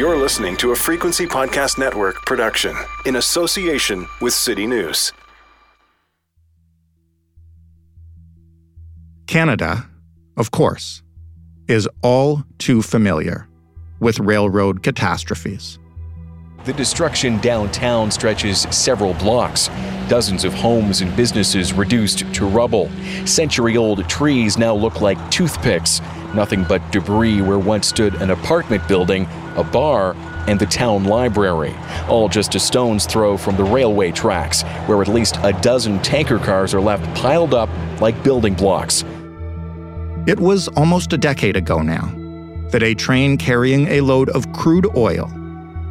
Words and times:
You're 0.00 0.16
listening 0.16 0.56
to 0.56 0.70
a 0.70 0.74
Frequency 0.74 1.26
Podcast 1.26 1.76
Network 1.76 2.24
production 2.24 2.74
in 3.04 3.16
association 3.16 4.06
with 4.22 4.32
City 4.32 4.66
News. 4.66 5.12
Canada, 9.26 9.86
of 10.38 10.52
course, 10.52 11.02
is 11.68 11.86
all 12.02 12.44
too 12.56 12.80
familiar 12.80 13.46
with 14.00 14.18
railroad 14.20 14.82
catastrophes. 14.82 15.78
The 16.66 16.74
destruction 16.74 17.38
downtown 17.38 18.10
stretches 18.10 18.66
several 18.70 19.14
blocks. 19.14 19.70
Dozens 20.10 20.44
of 20.44 20.52
homes 20.52 21.00
and 21.00 21.16
businesses 21.16 21.72
reduced 21.72 22.18
to 22.34 22.44
rubble. 22.44 22.90
Century 23.24 23.78
old 23.78 24.06
trees 24.10 24.58
now 24.58 24.74
look 24.74 25.00
like 25.00 25.30
toothpicks. 25.30 26.02
Nothing 26.34 26.64
but 26.64 26.82
debris 26.92 27.40
where 27.40 27.58
once 27.58 27.86
stood 27.86 28.14
an 28.16 28.28
apartment 28.28 28.86
building, 28.86 29.26
a 29.56 29.64
bar, 29.64 30.14
and 30.48 30.60
the 30.60 30.66
town 30.66 31.04
library. 31.04 31.74
All 32.10 32.28
just 32.28 32.54
a 32.54 32.60
stone's 32.60 33.06
throw 33.06 33.38
from 33.38 33.56
the 33.56 33.64
railway 33.64 34.12
tracks, 34.12 34.60
where 34.84 35.00
at 35.00 35.08
least 35.08 35.38
a 35.42 35.54
dozen 35.62 35.98
tanker 36.00 36.38
cars 36.38 36.74
are 36.74 36.80
left 36.80 37.02
piled 37.16 37.54
up 37.54 37.70
like 38.02 38.22
building 38.22 38.52
blocks. 38.52 39.02
It 40.26 40.38
was 40.38 40.68
almost 40.68 41.14
a 41.14 41.18
decade 41.18 41.56
ago 41.56 41.80
now 41.80 42.12
that 42.68 42.82
a 42.82 42.94
train 42.94 43.38
carrying 43.38 43.88
a 43.88 44.02
load 44.02 44.28
of 44.28 44.52
crude 44.52 44.86
oil 44.94 45.32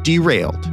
derailed 0.02 0.64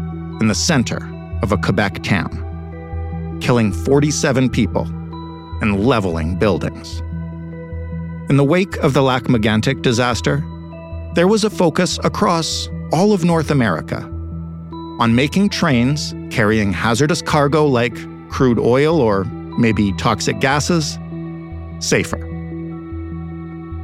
in 0.41 0.47
the 0.47 0.55
center 0.55 0.97
of 1.41 1.51
a 1.51 1.57
Quebec 1.57 2.03
town, 2.03 3.39
killing 3.41 3.71
47 3.71 4.49
people 4.49 4.83
and 5.61 5.85
leveling 5.85 6.37
buildings. 6.37 6.99
In 8.29 8.37
the 8.37 8.43
wake 8.43 8.75
of 8.77 8.93
the 8.93 9.01
Lac 9.01 9.23
Megantic 9.23 9.81
disaster, 9.81 10.43
there 11.15 11.27
was 11.27 11.43
a 11.43 11.49
focus 11.49 11.97
across 12.03 12.69
all 12.91 13.13
of 13.13 13.23
North 13.23 13.51
America 13.51 14.01
on 14.99 15.15
making 15.15 15.49
trains 15.49 16.13
carrying 16.29 16.73
hazardous 16.73 17.21
cargo 17.21 17.65
like 17.65 17.95
crude 18.29 18.59
oil 18.59 18.99
or 18.99 19.23
maybe 19.57 19.93
toxic 19.93 20.39
gases 20.39 20.97
safer. 21.79 22.23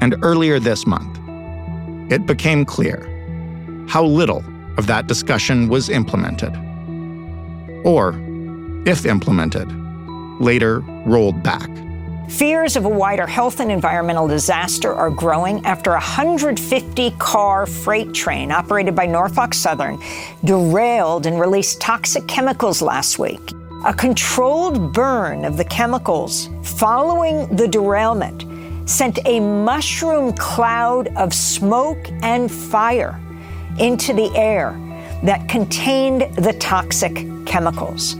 And 0.01 0.15
earlier 0.21 0.59
this 0.59 0.85
month, 0.85 1.17
it 2.11 2.25
became 2.25 2.65
clear 2.65 3.09
how 3.87 4.03
little 4.03 4.43
of 4.77 4.87
that 4.87 5.07
discussion 5.07 5.67
was 5.67 5.89
implemented. 5.89 6.55
Or, 7.83 8.13
if 8.85 9.05
implemented, 9.05 9.69
later 10.39 10.79
rolled 11.05 11.43
back. 11.43 11.69
Fears 12.29 12.75
of 12.75 12.85
a 12.85 12.89
wider 12.89 13.27
health 13.27 13.59
and 13.59 13.71
environmental 13.71 14.27
disaster 14.27 14.93
are 14.93 15.09
growing 15.09 15.63
after 15.65 15.91
a 15.91 15.95
150 15.95 17.11
car 17.11 17.65
freight 17.65 18.13
train 18.13 18.51
operated 18.51 18.95
by 18.95 19.05
Norfolk 19.05 19.53
Southern 19.53 19.99
derailed 20.43 21.25
and 21.25 21.39
released 21.39 21.81
toxic 21.81 22.27
chemicals 22.27 22.81
last 22.81 23.19
week. 23.19 23.51
A 23.85 23.93
controlled 23.93 24.93
burn 24.93 25.43
of 25.43 25.57
the 25.57 25.65
chemicals 25.65 26.49
following 26.63 27.53
the 27.55 27.67
derailment 27.67 28.45
sent 28.89 29.19
a 29.25 29.39
mushroom 29.39 30.33
cloud 30.33 31.09
of 31.17 31.33
smoke 31.33 32.09
and 32.21 32.49
fire 32.51 33.19
into 33.79 34.13
the 34.13 34.31
air 34.35 34.71
that 35.23 35.47
contained 35.47 36.21
the 36.35 36.53
toxic 36.53 37.25
chemicals. 37.45 38.15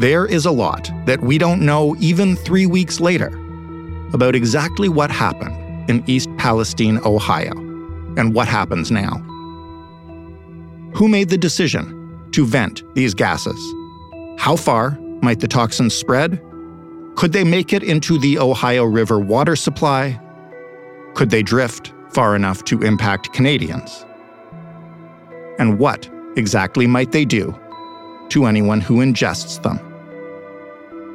There 0.00 0.26
is 0.26 0.46
a 0.46 0.50
lot 0.50 0.90
that 1.06 1.20
we 1.20 1.38
don't 1.38 1.62
know 1.62 1.94
even 2.00 2.34
three 2.34 2.66
weeks 2.66 2.98
later 2.98 3.28
about 4.12 4.34
exactly 4.34 4.88
what 4.88 5.10
happened 5.10 5.90
in 5.90 6.02
East 6.06 6.28
Palestine, 6.38 6.98
Ohio, 7.04 7.52
and 8.16 8.34
what 8.34 8.48
happens 8.48 8.90
now. 8.90 9.18
Who 10.94 11.08
made 11.08 11.28
the 11.28 11.38
decision 11.38 12.28
to 12.32 12.44
vent 12.44 12.82
these 12.94 13.14
gases? 13.14 13.58
How 14.38 14.56
far 14.56 14.98
might 15.22 15.40
the 15.40 15.48
toxins 15.48 15.94
spread? 15.94 16.42
Could 17.14 17.32
they 17.32 17.44
make 17.44 17.72
it 17.72 17.82
into 17.82 18.18
the 18.18 18.38
Ohio 18.38 18.84
River 18.84 19.18
water 19.18 19.54
supply? 19.54 20.20
Could 21.14 21.30
they 21.30 21.42
drift 21.42 21.92
far 22.10 22.34
enough 22.34 22.64
to 22.64 22.82
impact 22.82 23.32
Canadians? 23.32 24.04
And 25.58 25.78
what 25.78 26.08
exactly 26.36 26.86
might 26.86 27.12
they 27.12 27.24
do 27.24 27.58
to 28.30 28.46
anyone 28.46 28.80
who 28.80 28.96
ingests 28.96 29.62
them? 29.62 29.78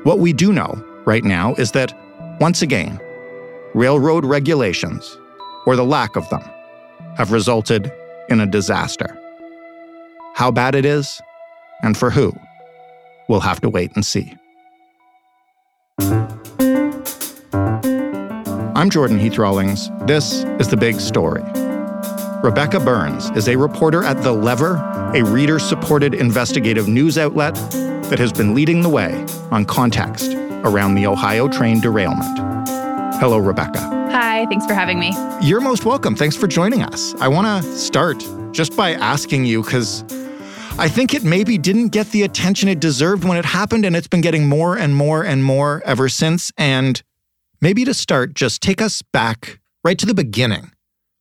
What 0.04 0.20
we 0.20 0.32
do 0.34 0.54
know 0.54 0.84
right 1.06 1.24
now 1.24 1.56
is 1.56 1.72
that, 1.72 1.94
once 2.40 2.62
again, 2.62 3.00
railroad 3.74 4.26
regulations, 4.26 5.18
or 5.66 5.76
the 5.76 5.84
lack 5.84 6.16
of 6.16 6.30
them, 6.30 6.44
have 7.16 7.32
resulted 7.32 7.92
in 8.30 8.40
a 8.40 8.46
disaster. 8.46 9.18
How 10.36 10.52
bad 10.52 10.76
it 10.76 10.86
is, 10.86 11.22
and 11.82 11.98
for 11.98 12.10
who, 12.12 12.32
we'll 13.28 13.40
have 13.40 13.60
to 13.62 13.70
wait 13.70 13.92
and 13.96 14.06
see. 14.06 14.34
I'm 18.76 18.92
Jordan 18.92 19.18
Heath 19.18 19.40
Rawlings. 19.40 19.90
This 20.06 20.44
is 20.60 20.68
The 20.68 20.78
Big 20.78 21.00
Story. 21.00 21.44
Rebecca 22.44 22.80
Burns 22.80 23.32
is 23.32 23.48
a 23.48 23.56
reporter 23.56 24.04
at 24.04 24.22
The 24.22 24.32
Lever, 24.32 24.76
a 25.16 25.24
reader 25.24 25.58
supported 25.58 26.14
investigative 26.14 26.88
news 26.88 27.18
outlet 27.18 27.56
that 27.56 28.20
has 28.20 28.32
been 28.32 28.54
leading 28.54 28.84
the 28.84 28.90
way 28.90 29.26
on 29.50 29.66
context 29.66 30.34
around 30.64 30.94
the 30.94 31.08
Ohio 31.08 31.48
train 31.48 31.82
derailment. 31.82 32.38
Hello, 33.20 33.40
Rebecca. 33.40 33.80
Hi, 34.12 34.46
thanks 34.46 34.68
for 34.68 34.76
having 34.76 35.00
me. 35.00 35.14
You're 35.42 35.62
most 35.62 35.84
welcome. 35.84 36.16
Thanks 36.16 36.36
for 36.36 36.46
joining 36.46 36.84
us. 36.84 37.16
I 37.16 37.28
want 37.28 37.64
to 37.64 37.76
start 37.76 38.24
just 38.52 38.78
by 38.78 38.92
asking 38.92 39.46
you 39.46 39.64
because 39.64 40.04
I 40.78 40.88
think 40.88 41.16
it 41.16 41.24
maybe 41.24 41.58
didn't 41.58 41.90
get 41.90 42.12
the 42.12 42.22
attention 42.22 42.70
it 42.70 42.80
deserved 42.80 43.24
when 43.24 43.38
it 43.38 43.46
happened, 43.46 43.84
and 43.84 43.96
it's 43.96 44.08
been 44.08 44.22
getting 44.22 44.48
more 44.48 44.78
and 44.78 44.96
more 44.96 45.26
and 45.26 45.44
more 45.44 45.82
ever 45.86 46.08
since. 46.08 46.52
And 46.56 47.02
maybe 47.62 47.84
to 47.84 47.96
start, 47.96 48.36
just 48.36 48.62
take 48.62 48.80
us 48.80 49.02
back 49.02 49.60
right 49.84 49.98
to 49.98 50.06
the 50.06 50.14
beginning. 50.14 50.72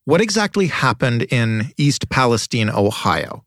What 0.07 0.21
exactly 0.21 0.69
happened 0.69 1.23
in 1.33 1.73
East 1.77 2.09
Palestine, 2.11 2.71
Ohio? 2.71 3.45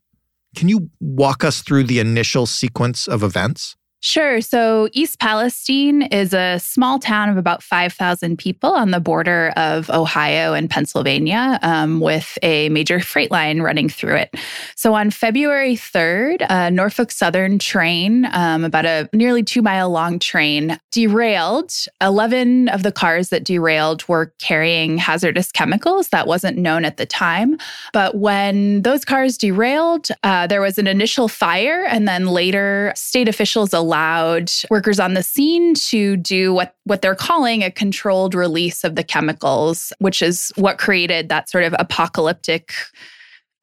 Can 0.54 0.68
you 0.68 0.90
walk 1.00 1.42
us 1.42 1.62
through 1.62 1.84
the 1.84 2.00
initial 2.00 2.44
sequence 2.44 3.08
of 3.08 3.22
events? 3.22 3.76
Sure. 4.02 4.40
So, 4.40 4.88
East 4.92 5.18
Palestine 5.18 6.02
is 6.02 6.32
a 6.32 6.58
small 6.58 6.98
town 6.98 7.28
of 7.28 7.36
about 7.36 7.62
5,000 7.62 8.38
people 8.38 8.72
on 8.72 8.92
the 8.92 9.00
border 9.00 9.52
of 9.58 9.90
Ohio 9.90 10.54
and 10.54 10.70
Pennsylvania 10.70 11.58
um, 11.60 12.00
with 12.00 12.38
a 12.42 12.70
major 12.70 13.00
freight 13.00 13.30
line 13.30 13.60
running 13.60 13.90
through 13.90 14.16
it. 14.16 14.34
So, 14.74 14.94
on 14.94 15.10
February 15.10 15.74
3rd, 15.76 16.46
a 16.48 16.70
Norfolk 16.70 17.10
Southern 17.10 17.58
train, 17.58 18.26
um, 18.32 18.64
about 18.64 18.86
a 18.86 19.06
nearly 19.12 19.42
two 19.42 19.60
mile 19.60 19.90
long 19.90 20.18
train, 20.18 20.80
derailed. 20.90 21.74
11 22.00 22.70
of 22.70 22.82
the 22.82 22.92
cars 22.92 23.28
that 23.28 23.44
derailed 23.44 24.08
were 24.08 24.32
carrying 24.38 24.96
hazardous 24.96 25.52
chemicals. 25.52 26.08
That 26.08 26.26
wasn't 26.26 26.56
known 26.56 26.86
at 26.86 26.96
the 26.96 27.04
time. 27.04 27.58
But 27.92 28.16
when 28.16 28.80
those 28.80 29.04
cars 29.04 29.36
derailed, 29.36 30.08
uh, 30.22 30.46
there 30.46 30.62
was 30.62 30.78
an 30.78 30.86
initial 30.86 31.28
fire, 31.28 31.84
and 31.84 32.08
then 32.08 32.28
later, 32.28 32.94
state 32.96 33.28
officials 33.28 33.74
allowed 33.90 34.52
workers 34.70 35.00
on 35.00 35.14
the 35.14 35.22
scene 35.22 35.74
to 35.74 36.16
do 36.16 36.54
what, 36.54 36.76
what 36.84 37.02
they're 37.02 37.16
calling 37.16 37.64
a 37.64 37.72
controlled 37.72 38.36
release 38.36 38.84
of 38.84 38.94
the 38.94 39.02
chemicals, 39.02 39.92
which 39.98 40.22
is 40.22 40.52
what 40.54 40.78
created 40.78 41.28
that 41.28 41.50
sort 41.50 41.64
of 41.64 41.74
apocalyptic 41.76 42.72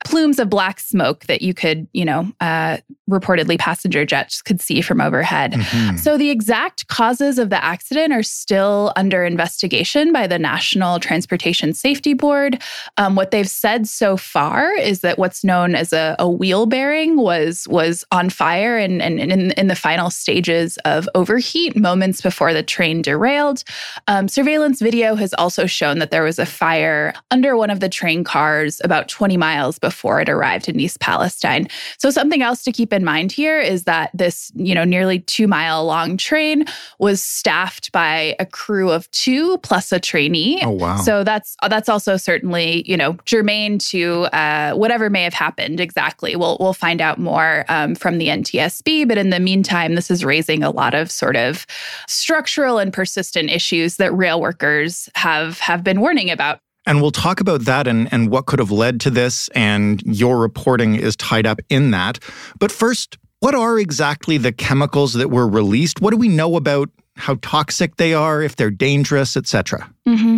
plumes 0.05 0.39
of 0.39 0.49
black 0.49 0.79
smoke 0.79 1.25
that 1.25 1.41
you 1.41 1.53
could, 1.53 1.87
you 1.93 2.05
know, 2.05 2.31
uh, 2.39 2.77
reportedly 3.09 3.57
passenger 3.57 4.05
jets 4.05 4.41
could 4.41 4.61
see 4.61 4.81
from 4.81 5.01
overhead. 5.01 5.53
Mm-hmm. 5.53 5.97
So 5.97 6.17
the 6.17 6.29
exact 6.29 6.87
causes 6.87 7.39
of 7.39 7.49
the 7.49 7.63
accident 7.63 8.13
are 8.13 8.23
still 8.23 8.93
under 8.95 9.23
investigation 9.23 10.11
by 10.11 10.27
the 10.27 10.37
National 10.37 10.99
Transportation 10.99 11.73
Safety 11.73 12.13
Board. 12.13 12.61
Um, 12.97 13.15
what 13.15 13.31
they've 13.31 13.49
said 13.49 13.87
so 13.87 14.17
far 14.17 14.71
is 14.73 15.01
that 15.01 15.17
what's 15.17 15.43
known 15.43 15.73
as 15.73 15.93
a, 15.93 16.15
a 16.19 16.29
wheel 16.29 16.65
bearing 16.65 17.17
was 17.17 17.67
was 17.67 18.05
on 18.11 18.29
fire 18.29 18.77
and, 18.77 19.01
and, 19.01 19.19
and 19.19 19.31
in, 19.31 19.51
in, 19.51 19.67
the 19.67 19.75
final 19.75 20.09
stages 20.09 20.77
of 20.85 21.09
overheat 21.15 21.75
moments 21.75 22.21
before 22.21 22.53
the 22.53 22.63
train 22.63 23.01
derailed. 23.01 23.63
Um, 24.07 24.27
surveillance 24.27 24.81
video 24.81 25.15
has 25.15 25.33
also 25.33 25.65
shown 25.65 25.99
that 25.99 26.11
there 26.11 26.23
was 26.23 26.39
a 26.39 26.45
fire 26.45 27.13
under 27.31 27.57
one 27.57 27.69
of 27.69 27.79
the 27.79 27.89
train 27.89 28.23
cars 28.23 28.79
about 28.83 29.07
20 29.07 29.37
miles 29.37 29.79
before 29.87 30.19
it 30.19 30.27
arrived 30.27 30.67
in 30.67 30.81
East 30.81 30.99
Palestine. 30.99 31.65
So 31.97 32.09
something 32.09 32.41
else 32.41 32.61
to 32.63 32.73
keep 32.73 32.91
in 32.91 33.05
mind 33.05 33.31
here 33.31 33.57
is 33.57 33.85
that 33.85 34.11
this, 34.13 34.51
you 34.53 34.75
know, 34.75 34.83
nearly 34.83 35.19
two 35.19 35.47
mile 35.47 35.85
long 35.85 36.17
train 36.17 36.65
was 36.99 37.23
staffed 37.23 37.93
by 37.93 38.35
a 38.37 38.45
crew 38.45 38.91
of 38.91 39.09
two 39.11 39.57
plus 39.59 39.93
a 39.93 39.99
trainee. 40.01 40.59
Oh 40.61 40.71
wow! 40.71 40.97
So 40.97 41.23
that's 41.23 41.55
that's 41.69 41.87
also 41.87 42.17
certainly 42.17 42.83
you 42.85 42.97
know 42.97 43.15
germane 43.23 43.79
to 43.91 44.23
uh, 44.33 44.73
whatever 44.73 45.09
may 45.09 45.23
have 45.23 45.33
happened. 45.33 45.79
Exactly, 45.79 46.35
we'll 46.35 46.57
we'll 46.59 46.73
find 46.73 46.99
out 46.99 47.17
more 47.17 47.63
um, 47.69 47.95
from 47.95 48.17
the 48.17 48.27
NTSB. 48.27 49.07
But 49.07 49.17
in 49.17 49.29
the 49.29 49.39
meantime, 49.39 49.95
this 49.95 50.11
is 50.11 50.25
raising 50.25 50.63
a 50.63 50.69
lot 50.69 50.95
of 50.95 51.09
sort 51.09 51.37
of 51.37 51.65
structural 52.07 52.77
and 52.77 52.91
persistent 52.91 53.49
issues 53.49 53.95
that 53.95 54.11
rail 54.11 54.41
workers 54.41 55.07
have 55.15 55.59
have 55.59 55.81
been 55.81 56.01
warning 56.01 56.29
about. 56.29 56.59
And 56.87 57.01
we'll 57.01 57.11
talk 57.11 57.41
about 57.41 57.65
that 57.65 57.85
and, 57.85 58.11
and 58.13 58.31
what 58.31 58.45
could 58.45 58.59
have 58.59 58.71
led 58.71 59.01
to 59.01 59.09
this, 59.09 59.49
and 59.49 60.01
your 60.03 60.39
reporting 60.39 60.95
is 60.95 61.17
tied 61.17 61.45
up 61.45 61.59
in 61.67 61.91
that. 61.91 62.17
But 62.59 62.71
first, 62.71 63.17
what 63.41 63.53
are 63.53 63.77
exactly 63.77 64.37
the 64.37 64.53
chemicals 64.53 65.13
that 65.13 65.29
were 65.29 65.47
released? 65.47 66.01
What 66.01 66.11
do 66.11 66.17
we 66.17 66.29
know 66.29 66.55
about 66.55 66.89
how 67.17 67.37
toxic 67.41 67.97
they 67.97 68.13
are, 68.13 68.41
if 68.41 68.55
they're 68.55 68.71
dangerous, 68.71 69.35
etc.? 69.35 69.93
Mm-hmm. 70.07 70.37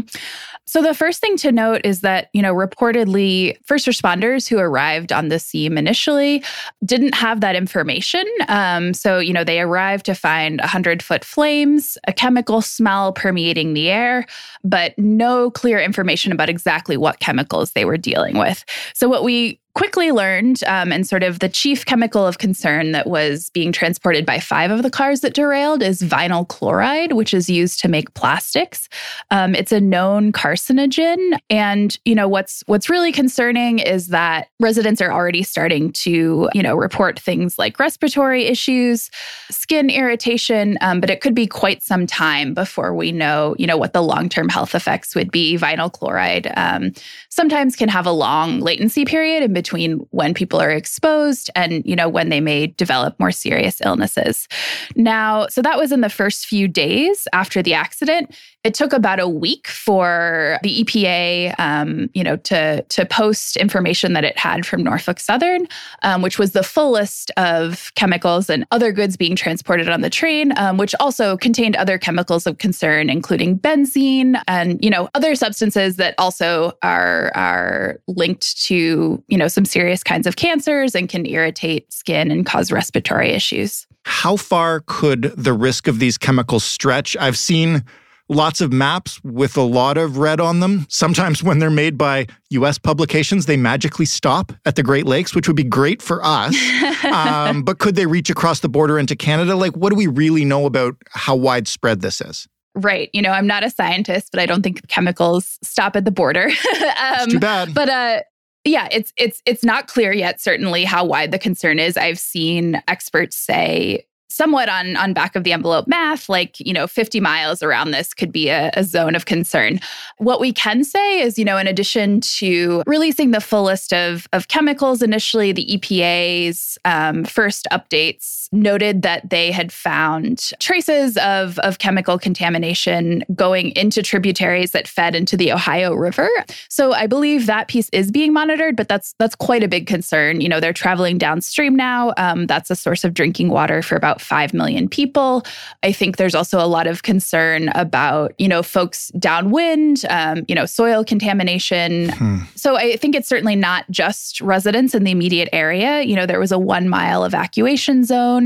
So 0.70 0.84
the 0.84 0.94
first 0.94 1.20
thing 1.20 1.36
to 1.38 1.52
note 1.52 1.82
is 1.84 2.02
that, 2.02 2.30
you 2.32 2.44
know, 2.44 2.54
reportedly 2.54 3.58
first 3.66 3.88
responders 3.88 4.48
who 4.48 4.60
arrived 4.60 5.12
on 5.12 5.30
the 5.30 5.40
scene 5.40 5.80
initially 5.80 6.44
didn't 6.86 7.16
have 7.16 7.42
that 7.42 7.56
information. 7.56 8.24
Um, 8.48 8.94
so, 8.94 9.18
you 9.18 9.34
know, 9.34 9.44
they 9.44 9.62
arrived 9.62 10.06
to 10.06 10.14
find 10.14 10.60
100 10.60 11.02
foot 11.02 11.26
flames, 11.26 11.98
a 12.08 12.14
chemical 12.14 12.62
smell 12.62 13.14
permeating 13.14 13.74
the 13.74 13.90
air, 13.90 14.28
but 14.64 14.96
no 15.00 15.50
clear 15.50 15.80
information 15.80 16.32
about 16.32 16.50
exactly 16.50 16.98
what 16.98 17.20
chemicals 17.20 17.72
they 17.72 17.84
were 17.84 17.98
dealing 17.98 18.38
with. 18.38 18.64
So 18.94 19.10
what 19.10 19.24
we 19.24 19.60
quickly 19.80 20.12
learned, 20.12 20.62
um, 20.66 20.92
and 20.92 21.08
sort 21.08 21.24
of 21.24 21.40
the 21.40 21.48
chief 21.48 21.86
chemical 21.86 22.28
of 22.28 22.38
concern 22.38 22.92
that 22.92 23.08
was 23.08 23.50
being 23.52 23.72
transported 23.72 24.26
by 24.26 24.38
five 24.38 24.72
of 24.72 24.84
the 24.84 24.90
cars 24.90 25.22
that 25.22 25.34
derailed 25.34 25.82
is 25.82 26.02
vinyl 26.02 26.46
chloride, 26.46 27.14
which 27.14 27.34
is 27.34 27.50
used 27.50 27.80
to 27.80 27.88
make 27.88 28.14
plastics. 28.14 28.90
Um, 29.32 29.56
it's 29.56 29.72
a 29.72 29.80
known 29.80 30.34
carcinogen, 30.34 31.40
and 31.50 31.98
you 32.04 32.14
know 32.14 32.28
what's 32.28 32.62
what's 32.68 32.90
really 32.90 33.14
concerning 33.14 33.80
is 33.80 34.08
that 34.08 34.50
residents 34.60 35.00
are 35.00 35.14
already 35.14 35.44
starting 35.44 35.94
to 35.94 36.50
you 36.54 36.62
know 36.62 36.76
report 36.76 37.18
things 37.18 37.58
like 37.58 37.80
respiratory 37.80 38.48
issues, 38.48 39.10
skin 39.50 39.90
irritation, 39.90 40.78
um, 40.82 41.00
but 41.00 41.10
it 41.10 41.22
could 41.22 41.34
be 41.34 41.48
quite 41.48 41.82
some 41.82 42.06
time 42.06 42.54
before 42.54 42.94
we 42.94 43.14
know 43.14 43.56
you 43.58 43.66
know 43.66 43.78
what 43.78 43.94
the 43.94 44.04
long 44.04 44.28
term 44.28 44.50
health 44.50 44.76
effects 44.76 45.16
would 45.16 45.32
be. 45.32 45.58
Vinyl 45.58 45.90
chloride 45.90 46.52
um, 46.58 46.92
sometimes 47.30 47.78
can 47.78 47.88
have 47.88 48.06
a 48.06 48.12
long 48.12 48.60
latency 48.60 49.06
period 49.06 49.42
in 49.42 49.54
between 49.54 49.69
when 49.72 50.34
people 50.34 50.60
are 50.60 50.72
exposed 50.72 51.50
and 51.56 51.86
you 51.86 51.96
know 51.96 52.10
when 52.10 52.30
they 52.30 52.42
may 52.42 52.68
develop 52.68 53.20
more 53.20 53.32
serious 53.32 53.82
illnesses. 53.84 54.48
Now 54.96 55.48
so 55.48 55.62
that 55.62 55.78
was 55.78 55.92
in 55.92 56.02
the 56.02 56.10
first 56.10 56.46
few 56.46 56.68
days 56.68 57.28
after 57.34 57.62
the 57.62 57.74
accident. 57.74 58.36
It 58.66 58.74
took 58.74 58.92
about 58.92 59.22
a 59.22 59.28
week 59.28 59.70
for 59.70 60.60
the 60.64 60.84
EPA, 60.84 61.58
um, 61.60 62.10
you 62.14 62.24
know, 62.24 62.36
to 62.38 62.82
to 62.82 63.06
post 63.06 63.56
information 63.56 64.12
that 64.14 64.26
it 64.26 64.38
had 64.38 64.66
from 64.66 64.84
Norfolk 64.84 65.22
Southern, 65.22 65.66
um, 66.04 66.22
which 66.22 66.38
was 66.38 66.52
the 66.52 66.64
full 66.64 66.92
list 66.92 67.32
of 67.38 67.92
chemicals 67.96 68.50
and 68.50 68.66
other 68.72 68.92
goods 68.92 69.16
being 69.16 69.36
transported 69.36 69.88
on 69.88 70.02
the 70.02 70.10
train, 70.10 70.52
um, 70.58 70.78
which 70.78 70.94
also 71.00 71.38
contained 71.38 71.78
other 71.78 71.98
chemicals 71.98 72.46
of 72.46 72.58
concern, 72.58 73.10
including 73.10 73.58
benzene 73.58 74.42
and 74.48 74.84
you 74.84 74.90
know 74.90 75.08
other 75.16 75.36
substances 75.36 75.96
that 75.96 76.14
also 76.18 76.74
are 76.84 77.32
are 77.36 78.02
linked 78.08 78.62
to 78.66 79.24
you 79.28 79.38
know 79.38 79.48
some 79.50 79.66
serious 79.66 80.04
kinds 80.04 80.28
of 80.28 80.36
cancers 80.36 80.96
and 80.96 81.10
can 81.10 81.26
irritate 81.26 81.92
skin 81.92 82.32
and 82.32 82.46
cause 82.46 82.72
respiratory 82.72 83.30
issues. 83.32 83.86
How 84.06 84.36
far 84.36 84.82
could 84.88 85.34
the 85.36 85.54
risk 85.54 85.88
of 85.88 86.00
these 86.00 86.18
chemicals 86.18 86.64
stretch? 86.64 87.18
I've 87.18 87.38
seen 87.38 87.84
lots 88.30 88.62
of 88.62 88.72
maps 88.72 89.20
with 89.24 89.58
a 89.58 89.62
lot 89.62 89.98
of 89.98 90.18
red 90.18 90.40
on 90.40 90.60
them. 90.60 90.86
Sometimes 90.90 91.44
when 91.44 91.60
they're 91.60 91.70
made 91.70 91.98
by 91.98 92.28
US 92.52 92.78
publications, 92.78 93.48
they 93.48 93.58
magically 93.58 94.06
stop 94.06 94.54
at 94.66 94.76
the 94.76 94.84
Great 94.84 95.06
Lakes, 95.06 95.36
which 95.36 95.48
would 95.48 95.58
be 95.58 95.64
great 95.64 96.02
for 96.02 96.22
us. 96.24 96.56
um, 97.06 97.64
but 97.64 97.80
could 97.80 97.96
they 97.96 98.06
reach 98.06 98.30
across 98.30 98.62
the 98.62 98.70
border 98.70 98.98
into 98.98 99.16
Canada? 99.16 99.56
Like, 99.56 99.76
what 99.76 99.90
do 99.90 99.96
we 99.96 100.08
really 100.08 100.46
know 100.46 100.66
about 100.66 100.96
how 101.12 101.36
widespread 101.36 102.02
this 102.02 102.22
is? 102.22 102.48
Right. 102.76 103.10
You 103.14 103.22
know, 103.22 103.32
I'm 103.32 103.48
not 103.48 103.64
a 103.64 103.70
scientist, 103.70 104.30
but 104.32 104.40
I 104.40 104.46
don't 104.46 104.62
think 104.62 104.88
chemicals 104.88 105.58
stop 105.64 105.96
at 105.96 106.06
the 106.06 106.12
border. 106.12 106.50
um, 107.20 107.30
too 107.30 107.40
bad. 107.40 107.74
But 107.74 107.90
uh, 107.90 108.22
yeah, 108.64 108.88
it's 108.92 109.14
it's 109.18 109.42
it's 109.46 109.64
not 109.64 109.88
clear 109.88 110.12
yet. 110.12 110.42
Certainly, 110.42 110.86
how 110.86 111.06
wide 111.06 111.32
the 111.32 111.40
concern 111.40 111.80
is. 111.80 111.98
I've 111.98 112.20
seen 112.20 112.82
experts 112.88 113.36
say 113.36 114.06
somewhat 114.30 114.70
on 114.70 114.96
on 114.96 115.12
back 115.12 115.36
of 115.36 115.44
the 115.44 115.52
envelope 115.52 115.88
math 115.88 116.30
like 116.30 116.60
you 116.60 116.72
know 116.72 116.88
50 116.88 117.20
miles 117.20 117.64
around 117.64 117.92
this 117.92 118.14
could 118.14 118.32
be 118.32 118.50
a, 118.50 118.70
a, 118.76 118.84
zone 118.84 119.16
of 119.16 119.26
concern 119.26 119.80
what 120.18 120.40
we 120.40 120.54
can 120.54 120.84
say 120.84 121.20
is 121.20 121.40
you 121.40 121.44
know 121.44 121.58
in 121.58 121.66
addition 121.66 122.22
to 122.22 122.84
releasing 122.86 123.32
the 123.32 123.42
full 123.42 123.64
list 123.64 123.92
of 123.92 124.28
of 124.32 124.48
chemicals 124.48 125.02
initially 125.02 125.52
the 125.52 125.74
epa's 125.74 126.78
um, 126.86 127.24
first 127.24 127.68
updates 127.72 128.39
noted 128.52 129.02
that 129.02 129.30
they 129.30 129.52
had 129.52 129.72
found 129.72 130.52
traces 130.60 131.18
of 131.18 131.60
of 131.60 131.78
chemical 131.78 132.18
contamination 132.18 133.24
going 133.36 133.72
into 133.72 134.02
tributaries 134.02 134.72
that 134.72 134.88
fed 134.88 135.16
into 135.16 135.38
the 135.38 135.52
ohio 135.52 135.94
river 135.94 136.30
so 136.68 136.94
i 136.94 137.06
believe 137.06 137.46
that 137.46 137.68
piece 137.68 137.90
is 137.90 138.12
being 138.12 138.34
monitored 138.34 138.76
but 138.76 138.88
that's 138.88 139.14
that's 139.20 139.36
quite 139.36 139.64
a 139.64 139.68
big 139.68 139.88
concern 139.88 140.42
you 140.42 140.50
know 140.50 140.60
they're 140.60 140.74
traveling 140.74 141.18
downstream 141.18 141.76
now 141.76 142.14
um, 142.18 142.48
that's 142.48 142.70
a 142.70 142.76
source 142.76 143.04
of 143.04 143.14
drinking 143.14 143.50
water 143.50 143.82
for 143.82 143.96
about 143.96 144.22
5 144.22 144.54
million 144.54 144.88
people. 144.88 145.44
I 145.84 145.92
think 145.92 146.18
there's 146.18 146.36
also 146.36 146.64
a 146.64 146.68
lot 146.68 146.88
of 146.88 147.04
concern 147.04 147.70
about, 147.70 148.34
you 148.38 148.48
know, 148.48 148.64
folks 148.64 149.10
downwind, 149.20 150.06
um, 150.10 150.46
you 150.48 150.56
know, 150.56 150.66
soil 150.66 151.04
contamination. 151.04 152.10
Hmm. 152.10 152.38
So 152.56 152.78
I 152.78 152.96
think 152.96 153.16
it's 153.16 153.28
certainly 153.28 153.56
not 153.56 153.90
just 153.92 154.42
residents 154.42 154.96
in 154.96 155.04
the 155.04 155.12
immediate 155.12 155.50
area. 155.52 156.02
You 156.02 156.16
know, 156.16 156.26
there 156.26 156.40
was 156.40 156.52
a 156.52 156.60
one 156.60 156.88
mile 156.90 157.24
evacuation 157.24 158.04
zone 158.04 158.39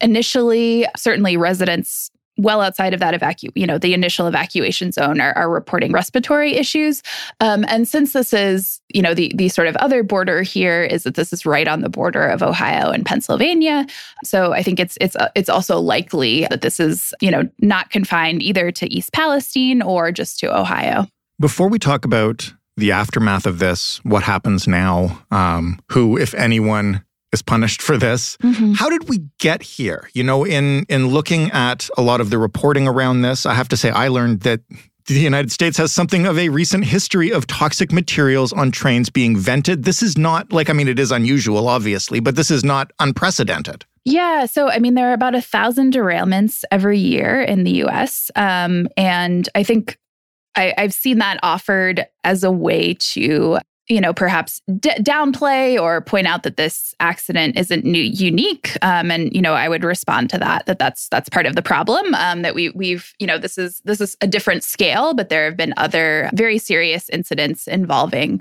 initially. 0.00 0.86
Certainly 0.96 1.36
residents 1.36 2.10
well 2.38 2.60
outside 2.60 2.94
of 2.94 3.00
that 3.00 3.18
evacu 3.18 3.50
you 3.54 3.66
know 3.66 3.78
the 3.78 3.94
initial 3.94 4.26
evacuation 4.26 4.90
zone 4.90 5.20
are, 5.20 5.32
are 5.36 5.50
reporting 5.50 5.92
respiratory 5.92 6.54
issues. 6.54 7.02
Um, 7.40 7.64
and 7.68 7.86
since 7.86 8.12
this 8.12 8.32
is 8.32 8.80
you 8.88 9.02
know 9.02 9.14
the 9.14 9.32
the 9.34 9.48
sort 9.48 9.68
of 9.68 9.76
other 9.76 10.02
border 10.02 10.42
here 10.42 10.82
is 10.82 11.02
that 11.04 11.14
this 11.14 11.32
is 11.32 11.44
right 11.44 11.68
on 11.68 11.82
the 11.82 11.88
border 11.88 12.26
of 12.26 12.42
ohio 12.42 12.90
and 12.90 13.04
pennsylvania. 13.04 13.86
So 14.24 14.52
i 14.52 14.62
think 14.62 14.80
it's 14.80 14.96
it's 15.00 15.16
uh, 15.16 15.28
it's 15.34 15.48
also 15.48 15.78
likely 15.78 16.46
that 16.48 16.62
this 16.62 16.80
is 16.80 17.14
you 17.20 17.30
know 17.30 17.48
not 17.60 17.90
confined 17.90 18.42
either 18.42 18.70
to 18.72 18.92
east 18.92 19.12
palestine 19.12 19.82
or 19.82 20.12
just 20.12 20.38
to 20.40 20.56
ohio. 20.56 21.06
Before 21.40 21.68
we 21.68 21.78
talk 21.78 22.04
about 22.04 22.52
the 22.76 22.92
aftermath 22.92 23.46
of 23.46 23.58
this 23.58 24.00
what 24.04 24.22
happens 24.22 24.66
now 24.66 25.24
um, 25.30 25.78
who 25.90 26.16
if 26.16 26.34
anyone 26.34 27.04
is 27.32 27.42
punished 27.42 27.82
for 27.82 27.96
this. 27.96 28.36
Mm-hmm. 28.38 28.72
How 28.72 28.88
did 28.88 29.08
we 29.08 29.20
get 29.38 29.62
here? 29.62 30.08
You 30.14 30.24
know, 30.24 30.44
in 30.44 30.84
in 30.88 31.08
looking 31.08 31.50
at 31.50 31.88
a 31.96 32.02
lot 32.02 32.20
of 32.20 32.30
the 32.30 32.38
reporting 32.38 32.86
around 32.86 33.22
this, 33.22 33.46
I 33.46 33.54
have 33.54 33.68
to 33.68 33.76
say 33.76 33.90
I 33.90 34.08
learned 34.08 34.40
that 34.40 34.60
the 35.06 35.14
United 35.14 35.50
States 35.50 35.76
has 35.78 35.92
something 35.92 36.26
of 36.26 36.38
a 36.38 36.48
recent 36.48 36.84
history 36.84 37.32
of 37.32 37.46
toxic 37.46 37.90
materials 37.92 38.52
on 38.52 38.70
trains 38.70 39.10
being 39.10 39.36
vented. 39.36 39.84
This 39.84 40.02
is 40.02 40.16
not 40.16 40.52
like 40.52 40.70
I 40.70 40.72
mean 40.72 40.88
it 40.88 40.98
is 40.98 41.10
unusual 41.10 41.68
obviously, 41.68 42.20
but 42.20 42.36
this 42.36 42.50
is 42.50 42.64
not 42.64 42.92
unprecedented. 43.00 43.84
Yeah. 44.04 44.46
So, 44.46 44.68
I 44.68 44.78
mean, 44.78 44.94
there 44.94 45.10
are 45.10 45.14
about 45.14 45.34
a 45.34 45.40
thousand 45.40 45.92
derailments 45.92 46.64
every 46.70 46.98
year 46.98 47.40
in 47.40 47.62
the 47.64 47.84
US. 47.84 48.30
Um, 48.34 48.88
and 48.96 49.48
I 49.54 49.62
think 49.62 49.96
I, 50.56 50.74
have 50.76 50.92
seen 50.92 51.18
that 51.18 51.38
offered 51.42 52.04
as 52.24 52.42
a 52.44 52.50
way 52.50 52.94
to 52.94 53.58
you 53.88 54.00
know, 54.00 54.12
perhaps 54.12 54.60
d- 54.78 54.90
downplay 55.00 55.80
or 55.80 56.00
point 56.00 56.26
out 56.26 56.44
that 56.44 56.56
this 56.56 56.94
accident 57.00 57.58
isn't 57.58 57.84
new, 57.84 58.02
unique. 58.02 58.76
Um, 58.82 59.10
and 59.10 59.34
you 59.34 59.42
know, 59.42 59.54
I 59.54 59.68
would 59.68 59.84
respond 59.84 60.30
to 60.30 60.38
that 60.38 60.66
that 60.66 60.78
that's 60.78 61.08
that's 61.08 61.28
part 61.28 61.46
of 61.46 61.56
the 61.56 61.62
problem. 61.62 62.14
Um, 62.14 62.42
that 62.42 62.54
we 62.54 62.70
we've 62.70 63.12
you 63.18 63.26
know 63.26 63.38
this 63.38 63.58
is 63.58 63.80
this 63.84 64.00
is 64.00 64.16
a 64.20 64.26
different 64.26 64.62
scale, 64.64 65.14
but 65.14 65.28
there 65.28 65.44
have 65.44 65.56
been 65.56 65.74
other 65.76 66.30
very 66.34 66.58
serious 66.58 67.08
incidents 67.10 67.66
involving 67.66 68.40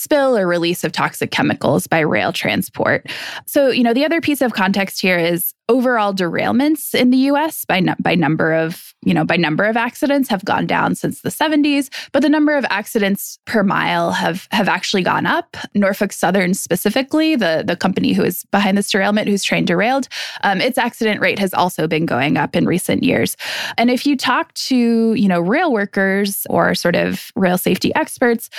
spill 0.00 0.36
or 0.36 0.46
release 0.46 0.84
of 0.84 0.92
toxic 0.92 1.30
chemicals 1.30 1.86
by 1.86 2.00
rail 2.00 2.32
transport. 2.32 3.06
So, 3.46 3.68
you 3.68 3.82
know, 3.82 3.94
the 3.94 4.04
other 4.04 4.20
piece 4.20 4.40
of 4.40 4.52
context 4.52 5.00
here 5.00 5.18
is 5.18 5.54
overall 5.70 6.12
derailments 6.12 6.96
in 6.96 7.10
the 7.10 7.16
US 7.30 7.64
by 7.64 7.80
by 8.00 8.16
number 8.16 8.52
of, 8.52 8.92
you 9.04 9.14
know, 9.14 9.24
by 9.24 9.36
number 9.36 9.64
of 9.64 9.76
accidents 9.76 10.28
have 10.28 10.44
gone 10.44 10.66
down 10.66 10.96
since 10.96 11.20
the 11.20 11.28
70s, 11.28 11.88
but 12.10 12.22
the 12.22 12.28
number 12.28 12.56
of 12.56 12.66
accidents 12.70 13.38
per 13.46 13.62
mile 13.62 14.10
have 14.10 14.48
have 14.50 14.68
actually 14.68 15.04
gone 15.04 15.26
up. 15.26 15.56
Norfolk 15.74 16.12
Southern 16.12 16.54
specifically, 16.54 17.36
the 17.36 17.62
the 17.64 17.76
company 17.76 18.12
who 18.12 18.24
is 18.24 18.44
behind 18.50 18.76
this 18.76 18.90
derailment 18.90 19.28
whose 19.28 19.44
train 19.44 19.64
derailed, 19.64 20.08
um, 20.42 20.60
its 20.60 20.76
accident 20.76 21.20
rate 21.20 21.38
has 21.38 21.54
also 21.54 21.86
been 21.86 22.04
going 22.04 22.36
up 22.36 22.56
in 22.56 22.66
recent 22.66 23.04
years. 23.04 23.36
And 23.78 23.90
if 23.90 24.04
you 24.04 24.16
talk 24.16 24.52
to, 24.54 25.14
you 25.14 25.28
know, 25.28 25.40
rail 25.40 25.72
workers 25.72 26.46
or 26.50 26.74
sort 26.74 26.96
of 26.96 27.30
rail 27.36 27.58
safety 27.58 27.94
experts, 27.94 28.50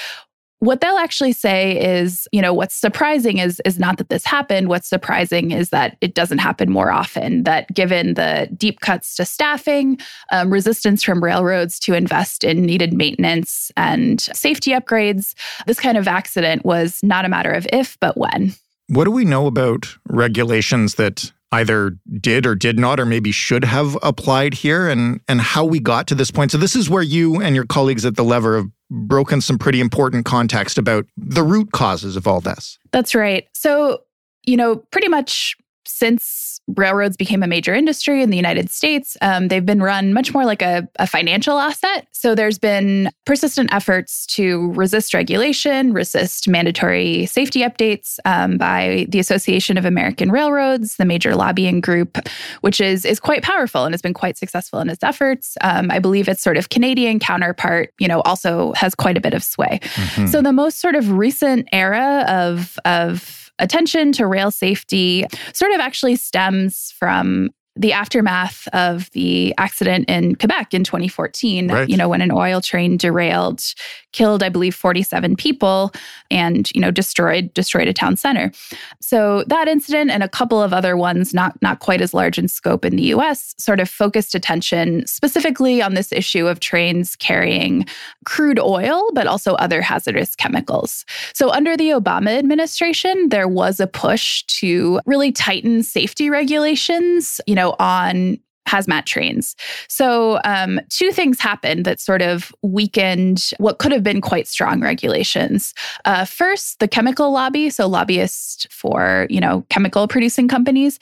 what 0.61 0.79
they'll 0.79 0.97
actually 0.97 1.33
say 1.33 1.75
is, 1.83 2.27
you 2.31 2.39
know, 2.39 2.53
what's 2.53 2.75
surprising 2.75 3.39
is 3.39 3.59
is 3.65 3.79
not 3.79 3.97
that 3.97 4.09
this 4.09 4.23
happened. 4.23 4.69
What's 4.69 4.87
surprising 4.87 5.49
is 5.49 5.71
that 5.71 5.97
it 6.01 6.13
doesn't 6.13 6.37
happen 6.37 6.71
more 6.71 6.91
often. 6.91 7.43
That 7.43 7.73
given 7.73 8.13
the 8.13 8.47
deep 8.55 8.79
cuts 8.79 9.15
to 9.15 9.25
staffing, 9.25 9.99
um, 10.31 10.53
resistance 10.53 11.01
from 11.01 11.23
railroads 11.23 11.79
to 11.79 11.95
invest 11.95 12.43
in 12.43 12.61
needed 12.61 12.93
maintenance 12.93 13.71
and 13.75 14.21
safety 14.21 14.69
upgrades, 14.71 15.33
this 15.65 15.79
kind 15.79 15.97
of 15.97 16.07
accident 16.07 16.63
was 16.63 16.99
not 17.01 17.25
a 17.25 17.29
matter 17.29 17.51
of 17.51 17.65
if, 17.73 17.99
but 17.99 18.15
when. 18.15 18.53
What 18.87 19.05
do 19.05 19.11
we 19.11 19.25
know 19.25 19.47
about 19.47 19.87
regulations 20.07 20.95
that 20.95 21.31
either 21.51 21.97
did 22.19 22.45
or 22.45 22.53
did 22.53 22.77
not 22.77 22.99
or 22.99 23.05
maybe 23.05 23.31
should 23.31 23.65
have 23.65 23.97
applied 24.03 24.53
here 24.53 24.87
and 24.87 25.21
and 25.27 25.41
how 25.41 25.65
we 25.65 25.79
got 25.79 26.07
to 26.07 26.15
this 26.15 26.31
point 26.31 26.49
so 26.51 26.57
this 26.57 26.77
is 26.77 26.89
where 26.89 27.03
you 27.03 27.41
and 27.41 27.55
your 27.55 27.65
colleagues 27.65 28.05
at 28.05 28.15
the 28.15 28.23
lever 28.23 28.55
have 28.55 28.69
broken 28.91 29.41
some 29.41 29.57
pretty 29.57 29.79
important 29.79 30.25
context 30.25 30.77
about 30.77 31.05
the 31.17 31.43
root 31.43 31.71
causes 31.71 32.15
of 32.15 32.27
all 32.27 32.41
this. 32.41 32.77
That's 32.91 33.15
right. 33.15 33.47
So 33.53 34.01
you 34.45 34.57
know 34.57 34.77
pretty 34.91 35.07
much 35.07 35.55
since 35.85 36.51
railroads 36.75 37.17
became 37.17 37.43
a 37.43 37.47
major 37.47 37.73
industry 37.73 38.21
in 38.21 38.29
the 38.29 38.37
United 38.37 38.69
States, 38.69 39.17
um, 39.21 39.47
they've 39.47 39.65
been 39.65 39.81
run 39.81 40.13
much 40.13 40.33
more 40.33 40.45
like 40.45 40.61
a, 40.61 40.87
a, 40.97 41.07
financial 41.07 41.57
asset. 41.57 42.07
So 42.11 42.35
there's 42.35 42.59
been 42.59 43.09
persistent 43.25 43.73
efforts 43.73 44.25
to 44.27 44.71
resist 44.73 45.13
regulation, 45.13 45.93
resist 45.93 46.47
mandatory 46.47 47.25
safety 47.25 47.61
updates 47.61 48.19
um, 48.25 48.57
by 48.57 49.07
the 49.09 49.19
Association 49.19 49.77
of 49.77 49.85
American 49.85 50.31
Railroads, 50.31 50.95
the 50.95 51.05
major 51.05 51.35
lobbying 51.35 51.81
group, 51.81 52.17
which 52.61 52.79
is 52.79 53.05
is 53.05 53.19
quite 53.19 53.43
powerful 53.43 53.83
and 53.83 53.93
has 53.93 54.01
been 54.01 54.13
quite 54.13 54.37
successful 54.37 54.79
in 54.79 54.89
its 54.89 55.03
efforts. 55.03 55.57
Um, 55.61 55.91
I 55.91 55.99
believe 55.99 56.29
its 56.29 56.41
sort 56.41 56.57
of 56.57 56.69
Canadian 56.69 57.19
counterpart, 57.19 57.93
you 57.99 58.07
know, 58.07 58.21
also 58.21 58.73
has 58.73 58.95
quite 58.95 59.17
a 59.17 59.21
bit 59.21 59.33
of 59.33 59.43
sway. 59.43 59.79
Mm-hmm. 59.81 60.27
So 60.27 60.41
the 60.41 60.53
most 60.53 60.79
sort 60.79 60.95
of 60.95 61.11
recent 61.11 61.67
era 61.71 62.25
of 62.27 62.77
of 62.85 63.40
attention 63.61 64.11
to 64.11 64.27
rail 64.27 64.51
safety 64.51 65.25
sort 65.53 65.71
of 65.71 65.79
actually 65.79 66.15
stems 66.17 66.93
from 66.97 67.49
the 67.75 67.93
aftermath 67.93 68.67
of 68.73 69.09
the 69.11 69.53
accident 69.57 70.09
in 70.09 70.35
Quebec 70.35 70.73
in 70.73 70.83
2014, 70.83 71.71
right. 71.71 71.87
you 71.87 71.95
know, 71.95 72.09
when 72.09 72.21
an 72.21 72.31
oil 72.31 72.59
train 72.59 72.97
derailed, 72.97 73.63
killed, 74.11 74.43
I 74.43 74.49
believe, 74.49 74.75
47 74.75 75.37
people 75.37 75.93
and, 76.29 76.69
you 76.75 76.81
know, 76.81 76.91
destroyed 76.91 77.53
destroyed 77.53 77.87
a 77.87 77.93
town 77.93 78.17
center. 78.17 78.51
So 78.99 79.45
that 79.47 79.69
incident 79.69 80.11
and 80.11 80.21
a 80.21 80.27
couple 80.27 80.61
of 80.61 80.73
other 80.73 80.97
ones, 80.97 81.33
not 81.33 81.61
not 81.61 81.79
quite 81.79 82.01
as 82.01 82.13
large 82.13 82.37
in 82.37 82.49
scope 82.49 82.83
in 82.83 82.97
the 82.97 83.03
US, 83.13 83.55
sort 83.57 83.79
of 83.79 83.89
focused 83.89 84.35
attention 84.35 85.07
specifically 85.07 85.81
on 85.81 85.93
this 85.93 86.11
issue 86.11 86.47
of 86.47 86.59
trains 86.59 87.15
carrying 87.15 87.85
crude 88.25 88.59
oil, 88.59 89.11
but 89.13 89.27
also 89.27 89.53
other 89.55 89.81
hazardous 89.81 90.35
chemicals. 90.35 91.05
So 91.33 91.51
under 91.51 91.77
the 91.77 91.89
Obama 91.89 92.37
administration, 92.37 93.29
there 93.29 93.47
was 93.47 93.79
a 93.79 93.87
push 93.87 94.43
to 94.43 94.99
really 95.05 95.31
tighten 95.31 95.83
safety 95.83 96.29
regulations, 96.29 97.39
you 97.47 97.55
know, 97.55 97.60
know, 97.61 97.75
on 97.79 98.39
hazmat 98.67 99.05
trains. 99.05 99.55
So, 99.87 100.39
um, 100.45 100.79
two 100.89 101.11
things 101.11 101.39
happened 101.39 101.83
that 101.85 101.99
sort 101.99 102.21
of 102.21 102.53
weakened 102.61 103.51
what 103.57 103.79
could 103.79 103.91
have 103.91 104.03
been 104.03 104.21
quite 104.21 104.47
strong 104.47 104.81
regulations. 104.81 105.73
Uh, 106.05 106.25
first, 106.25 106.79
the 106.79 106.87
chemical 106.87 107.31
lobby, 107.31 107.69
so 107.69 107.87
lobbyists 107.87 108.67
for 108.69 109.27
you 109.29 109.41
know 109.41 109.65
chemical 109.69 110.07
producing 110.07 110.47
companies, 110.47 110.99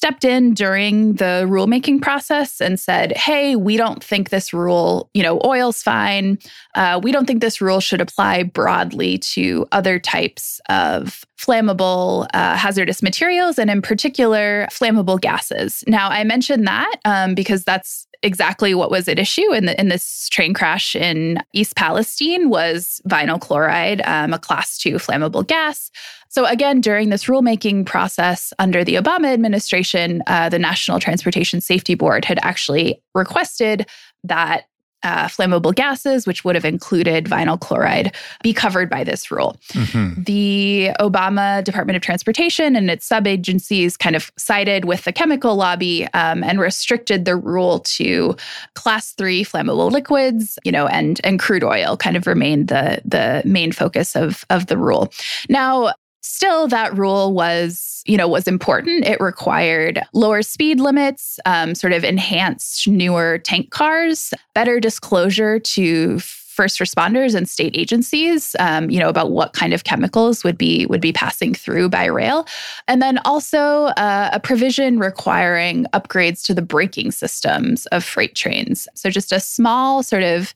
stepped 0.00 0.24
in 0.24 0.54
during 0.54 1.12
the 1.16 1.44
rulemaking 1.46 2.00
process 2.00 2.58
and 2.58 2.80
said, 2.80 3.12
"Hey, 3.18 3.54
we 3.54 3.76
don't 3.76 4.02
think 4.02 4.30
this 4.30 4.54
rule, 4.54 5.10
you 5.12 5.22
know, 5.22 5.38
oil's 5.44 5.82
fine. 5.82 6.38
Uh, 6.74 6.98
we 7.02 7.12
don't 7.12 7.26
think 7.26 7.42
this 7.42 7.60
rule 7.60 7.80
should 7.80 8.00
apply 8.00 8.44
broadly 8.44 9.18
to 9.18 9.66
other 9.72 9.98
types 9.98 10.58
of 10.70 11.22
flammable 11.38 12.26
uh, 12.32 12.56
hazardous 12.56 13.02
materials, 13.02 13.58
and 13.58 13.68
in 13.68 13.82
particular, 13.82 14.66
flammable 14.70 15.20
gases." 15.20 15.84
Now, 15.86 16.08
I 16.08 16.24
mentioned 16.24 16.66
that 16.66 16.96
um, 17.04 17.34
because 17.34 17.64
that's 17.64 18.06
exactly 18.22 18.74
what 18.74 18.90
was 18.90 19.08
at 19.08 19.18
issue 19.18 19.52
in 19.52 19.66
the 19.66 19.80
in 19.80 19.88
this 19.88 20.28
train 20.28 20.54
crash 20.54 20.94
in 20.94 21.38
East 21.52 21.76
Palestine 21.76 22.48
was 22.50 23.00
vinyl 23.08 23.40
chloride, 23.40 24.02
um, 24.04 24.32
a 24.32 24.38
class 24.38 24.78
two 24.78 24.94
flammable 24.94 25.46
gas. 25.46 25.90
So 26.28 26.46
again, 26.46 26.80
during 26.80 27.08
this 27.08 27.24
rulemaking 27.24 27.86
process 27.86 28.52
under 28.58 28.84
the 28.84 28.94
Obama 28.94 29.32
administration, 29.32 30.22
uh, 30.28 30.48
the 30.48 30.58
National 30.58 31.00
Transportation 31.00 31.60
Safety 31.60 31.94
Board 31.94 32.24
had 32.24 32.38
actually 32.42 33.02
requested 33.14 33.86
that 34.22 34.66
uh, 35.02 35.26
flammable 35.26 35.74
gases, 35.74 36.26
which 36.26 36.44
would 36.44 36.54
have 36.54 36.64
included 36.64 37.24
vinyl 37.24 37.58
chloride, 37.58 38.14
be 38.42 38.52
covered 38.52 38.90
by 38.90 39.04
this 39.04 39.30
rule. 39.30 39.56
Mm-hmm. 39.72 40.22
The 40.22 40.90
Obama 41.00 41.64
Department 41.64 41.96
of 41.96 42.02
Transportation 42.02 42.76
and 42.76 42.90
its 42.90 43.06
sub 43.06 43.26
agencies 43.26 43.96
kind 43.96 44.16
of 44.16 44.30
sided 44.36 44.84
with 44.84 45.04
the 45.04 45.12
chemical 45.12 45.56
lobby 45.56 46.06
um, 46.14 46.44
and 46.44 46.60
restricted 46.60 47.24
the 47.24 47.36
rule 47.36 47.80
to 47.80 48.36
class 48.74 49.12
three 49.12 49.44
flammable 49.44 49.90
liquids, 49.90 50.58
you 50.64 50.72
know, 50.72 50.86
and 50.86 51.20
and 51.24 51.38
crude 51.38 51.64
oil 51.64 51.96
kind 51.96 52.16
of 52.16 52.26
remained 52.26 52.68
the 52.68 53.00
the 53.04 53.42
main 53.44 53.72
focus 53.72 54.14
of 54.16 54.44
of 54.50 54.66
the 54.66 54.76
rule. 54.76 55.12
Now, 55.48 55.92
Still, 56.22 56.68
that 56.68 56.96
rule 56.96 57.32
was, 57.32 58.02
you 58.06 58.16
know, 58.16 58.28
was 58.28 58.46
important. 58.46 59.06
It 59.06 59.20
required 59.20 60.02
lower 60.12 60.42
speed 60.42 60.80
limits, 60.80 61.38
um, 61.46 61.74
sort 61.74 61.92
of 61.92 62.04
enhanced 62.04 62.86
newer 62.86 63.38
tank 63.38 63.70
cars, 63.70 64.32
better 64.54 64.80
disclosure 64.80 65.58
to 65.58 66.18
first 66.60 66.78
responders 66.78 67.34
and 67.34 67.48
state 67.48 67.74
agencies, 67.74 68.54
um, 68.58 68.90
you 68.90 68.98
know, 68.98 69.08
about 69.08 69.30
what 69.30 69.54
kind 69.54 69.72
of 69.72 69.84
chemicals 69.84 70.44
would 70.44 70.58
be 70.58 70.84
would 70.86 71.00
be 71.00 71.12
passing 71.12 71.54
through 71.54 71.88
by 71.88 72.04
rail, 72.04 72.46
and 72.86 73.00
then 73.00 73.18
also 73.24 73.86
uh, 73.96 74.28
a 74.32 74.40
provision 74.40 74.98
requiring 74.98 75.86
upgrades 75.94 76.44
to 76.44 76.52
the 76.52 76.60
braking 76.60 77.12
systems 77.12 77.86
of 77.86 78.04
freight 78.04 78.34
trains. 78.34 78.88
So 78.94 79.08
just 79.08 79.32
a 79.32 79.40
small 79.40 80.02
sort 80.02 80.22
of 80.22 80.52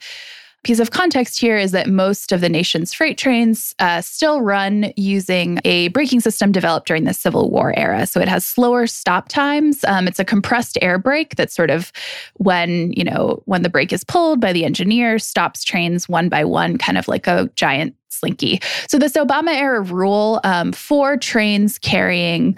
piece 0.64 0.80
of 0.80 0.90
context 0.90 1.40
here 1.40 1.56
is 1.56 1.73
that 1.73 1.88
most 1.88 2.33
of 2.33 2.40
the 2.40 2.49
nation's 2.49 2.92
freight 2.92 3.16
trains 3.16 3.75
uh, 3.78 4.00
still 4.00 4.40
run 4.40 4.92
using 4.97 5.61
a 5.64 5.88
braking 5.88 6.21
system 6.21 6.50
developed 6.50 6.88
during 6.88 7.04
the 7.04 7.14
Civil 7.14 7.50
War 7.50 7.73
era. 7.76 8.06
So 8.06 8.21
it 8.21 8.28
has 8.28 8.44
slower 8.44 8.87
stop 8.87 9.28
times. 9.28 9.85
Um, 9.85 10.09
it's 10.09 10.18
a 10.18 10.25
compressed 10.25 10.78
air 10.83 10.99
brake 10.99 11.37
that 11.37 11.52
sort 11.52 11.71
of, 11.71 11.92
when 12.35 12.92
you 12.92 13.04
know 13.04 13.42
when 13.44 13.62
the 13.62 13.68
brake 13.68 13.92
is 13.92 14.02
pulled 14.04 14.40
by 14.40 14.52
the 14.52 14.64
engineer, 14.64 15.18
stops 15.18 15.62
trains 15.62 16.09
one 16.09 16.28
by 16.28 16.44
one, 16.44 16.78
kind 16.78 16.99
of 16.99 17.06
like 17.06 17.26
a 17.26 17.49
giant 17.54 17.94
slinky. 18.09 18.61
So 18.88 18.99
this 18.99 19.12
Obama 19.14 19.54
era 19.54 19.80
rule 19.80 20.40
um, 20.44 20.73
for 20.73 21.16
trains 21.16 21.78
carrying 21.78 22.56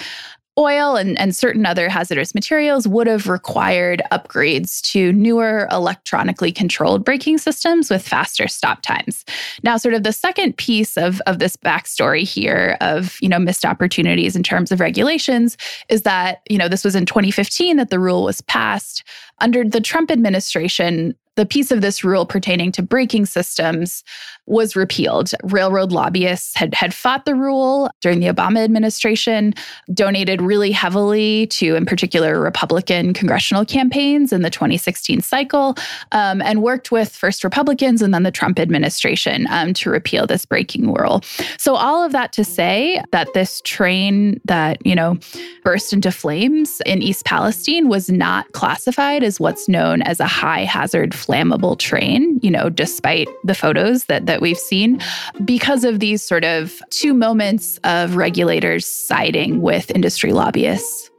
oil 0.59 0.97
and, 0.97 1.19
and 1.19 1.37
certain 1.37 1.67
other 1.67 1.89
hazardous 1.89 2.35
materials 2.35 2.89
would 2.89 3.07
have 3.07 3.29
required 3.29 4.03
upgrades 4.11 4.81
to 4.81 5.13
newer 5.13 5.69
electronically 5.71 6.51
controlled 6.51 7.05
braking 7.05 7.39
systems 7.39 7.91
with 7.91 8.07
faster 8.07 8.49
stop 8.49 8.81
times. 8.83 9.25
Now, 9.63 9.77
sort 9.77 9.95
of 9.95 10.03
the 10.03 10.13
second 10.13 10.57
piece 10.57 10.97
of, 10.97 11.21
of 11.27 11.39
this 11.39 11.57
backstory 11.57 12.23
here 12.23 12.77
of, 12.81 13.19
you 13.21 13.29
know, 13.29 13.39
missed 13.39 13.65
opportunities 13.65 14.35
in 14.35 14.43
terms 14.43 14.73
of 14.73 14.81
regulations 14.81 15.59
is 15.89 16.03
that, 16.03 16.41
you 16.49 16.57
know, 16.57 16.69
this 16.69 16.85
was 16.85 16.97
in 16.97 17.05
2015 17.07 17.77
that 17.77 17.91
the 17.91 17.99
rule 17.99 18.25
was 18.25 18.41
passed. 18.43 19.05
Under 19.41 19.63
the 19.63 19.81
Trump 19.81 20.11
administration, 20.11 21.15
the 21.37 21.47
piece 21.47 21.71
of 21.71 21.81
this 21.81 22.03
rule 22.03 22.27
pertaining 22.27 22.73
to 22.73 22.83
braking 22.83 23.27
systems 23.27 24.03
was 24.47 24.77
repealed. 24.77 25.33
Railroad 25.43 25.93
lobbyists 25.93 26.57
had, 26.57 26.75
had 26.75 26.95
fought 26.95 27.25
the 27.25 27.35
rule 27.35 27.91
during 28.01 28.21
the 28.21 28.27
Obama 28.27 28.63
administration, 28.63 29.53
donated 29.93 30.41
really 30.41 30.71
heavily 30.71 31.47
to, 31.49 31.75
in 31.75 31.85
particular, 31.85 32.41
Republican 32.41 33.13
congressional 33.13 33.65
campaigns 33.65 34.33
in 34.33 34.43
the 34.43 34.51
2016 34.51 35.21
cycle, 35.21 35.77
um, 36.13 36.41
and 36.43 36.63
worked 36.63 36.93
with 36.93 37.15
first 37.15 37.45
Republicans 37.45 38.03
and 38.03 38.15
then 38.15 38.23
the 38.23 38.31
Trump 38.31 38.59
administration 38.59 39.47
um, 39.51 39.75
to 39.75 39.91
repeal 39.91 40.27
this 40.27 40.47
braking 40.47 40.93
rule. 40.93 41.23
So, 41.59 41.75
all 41.75 42.05
of 42.05 42.13
that 42.13 42.33
to 42.35 42.45
say 42.45 43.03
that 43.11 43.29
this 43.35 43.61
train 43.65 44.41
that, 44.45 44.85
you 44.87 44.95
know, 44.95 45.19
burst 45.65 45.93
into 45.93 46.13
flames 46.13 46.81
in 46.87 47.03
East 47.03 47.25
Palestine 47.25 47.89
was 47.89 48.09
not 48.11 48.51
classified 48.53 49.25
as 49.25 49.41
what's 49.41 49.69
known 49.69 50.03
as 50.03 50.21
a 50.21 50.27
high 50.27 50.65
hazard 50.65 51.15
flammable 51.27 51.79
train, 51.79 52.39
you 52.43 52.51
know, 52.51 52.69
despite 52.69 53.29
the 53.45 53.55
photos 53.55 54.05
that, 54.05 54.27
that 54.27 54.41
we've 54.41 54.59
seen, 54.59 55.01
because 55.45 55.85
of 55.85 56.01
these 56.01 56.23
sort 56.23 56.45
of 56.45 56.81
two 56.91 57.13
moments 57.13 57.79
of 57.85 58.17
regulators 58.17 58.87
siding 58.87 59.61
with 59.63 59.91
industry 59.91 60.33
lobbyists. 60.33 61.11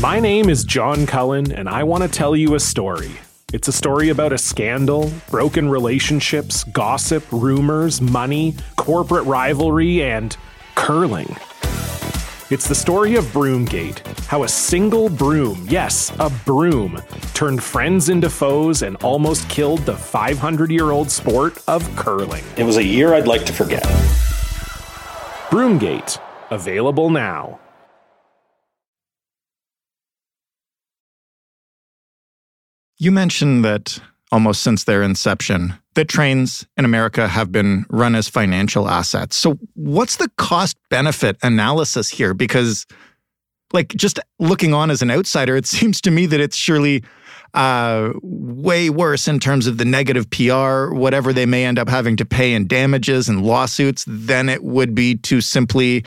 My 0.00 0.18
name 0.18 0.48
is 0.48 0.64
John 0.64 1.06
Cullen, 1.06 1.52
and 1.52 1.68
I 1.68 1.84
want 1.84 2.02
to 2.04 2.08
tell 2.08 2.34
you 2.34 2.54
a 2.54 2.60
story. 2.60 3.10
It's 3.52 3.68
a 3.68 3.72
story 3.72 4.08
about 4.08 4.32
a 4.32 4.38
scandal, 4.38 5.12
broken 5.28 5.68
relationships, 5.68 6.64
gossip, 6.64 7.24
rumors, 7.30 8.00
money, 8.00 8.54
corporate 8.76 9.26
rivalry, 9.26 10.02
and 10.02 10.34
curling. 10.74 11.36
It's 12.50 12.66
the 12.66 12.74
story 12.74 13.14
of 13.14 13.24
Broomgate, 13.26 14.04
how 14.26 14.42
a 14.42 14.48
single 14.48 15.08
broom, 15.08 15.64
yes, 15.68 16.10
a 16.18 16.28
broom, 16.44 17.00
turned 17.32 17.62
friends 17.62 18.08
into 18.08 18.28
foes 18.28 18.82
and 18.82 18.96
almost 19.04 19.48
killed 19.48 19.86
the 19.86 19.96
500 19.96 20.68
year 20.68 20.90
old 20.90 21.12
sport 21.12 21.62
of 21.68 21.88
curling. 21.94 22.42
It 22.56 22.64
was 22.64 22.76
a 22.76 22.82
year 22.82 23.14
I'd 23.14 23.28
like 23.28 23.44
to 23.46 23.52
forget. 23.52 23.84
Broomgate, 25.48 26.20
available 26.50 27.08
now. 27.08 27.60
You 32.98 33.12
mentioned 33.12 33.64
that 33.64 34.00
almost 34.32 34.60
since 34.60 34.82
their 34.82 35.04
inception, 35.04 35.74
that 35.94 36.08
trains 36.08 36.66
in 36.76 36.84
America 36.84 37.26
have 37.28 37.50
been 37.50 37.84
run 37.90 38.14
as 38.14 38.28
financial 38.28 38.88
assets. 38.88 39.36
So, 39.36 39.58
what's 39.74 40.16
the 40.16 40.30
cost 40.36 40.76
benefit 40.88 41.36
analysis 41.42 42.08
here? 42.08 42.34
Because, 42.34 42.86
like, 43.72 43.88
just 43.88 44.20
looking 44.38 44.72
on 44.72 44.90
as 44.90 45.02
an 45.02 45.10
outsider, 45.10 45.56
it 45.56 45.66
seems 45.78 46.00
to 46.02 46.10
me 46.10 46.26
that 46.26 46.40
it's 46.40 46.56
surely 46.56 47.02
uh, 47.54 48.12
way 48.22 48.90
worse 48.90 49.26
in 49.26 49.40
terms 49.40 49.66
of 49.66 49.78
the 49.78 49.84
negative 49.84 50.30
PR, 50.30 50.94
whatever 50.94 51.32
they 51.32 51.46
may 51.46 51.64
end 51.64 51.78
up 51.78 51.88
having 51.88 52.16
to 52.16 52.24
pay 52.24 52.52
in 52.54 52.66
damages 52.66 53.28
and 53.28 53.44
lawsuits, 53.44 54.04
than 54.06 54.48
it 54.48 54.62
would 54.62 54.94
be 54.94 55.16
to 55.16 55.40
simply 55.40 56.04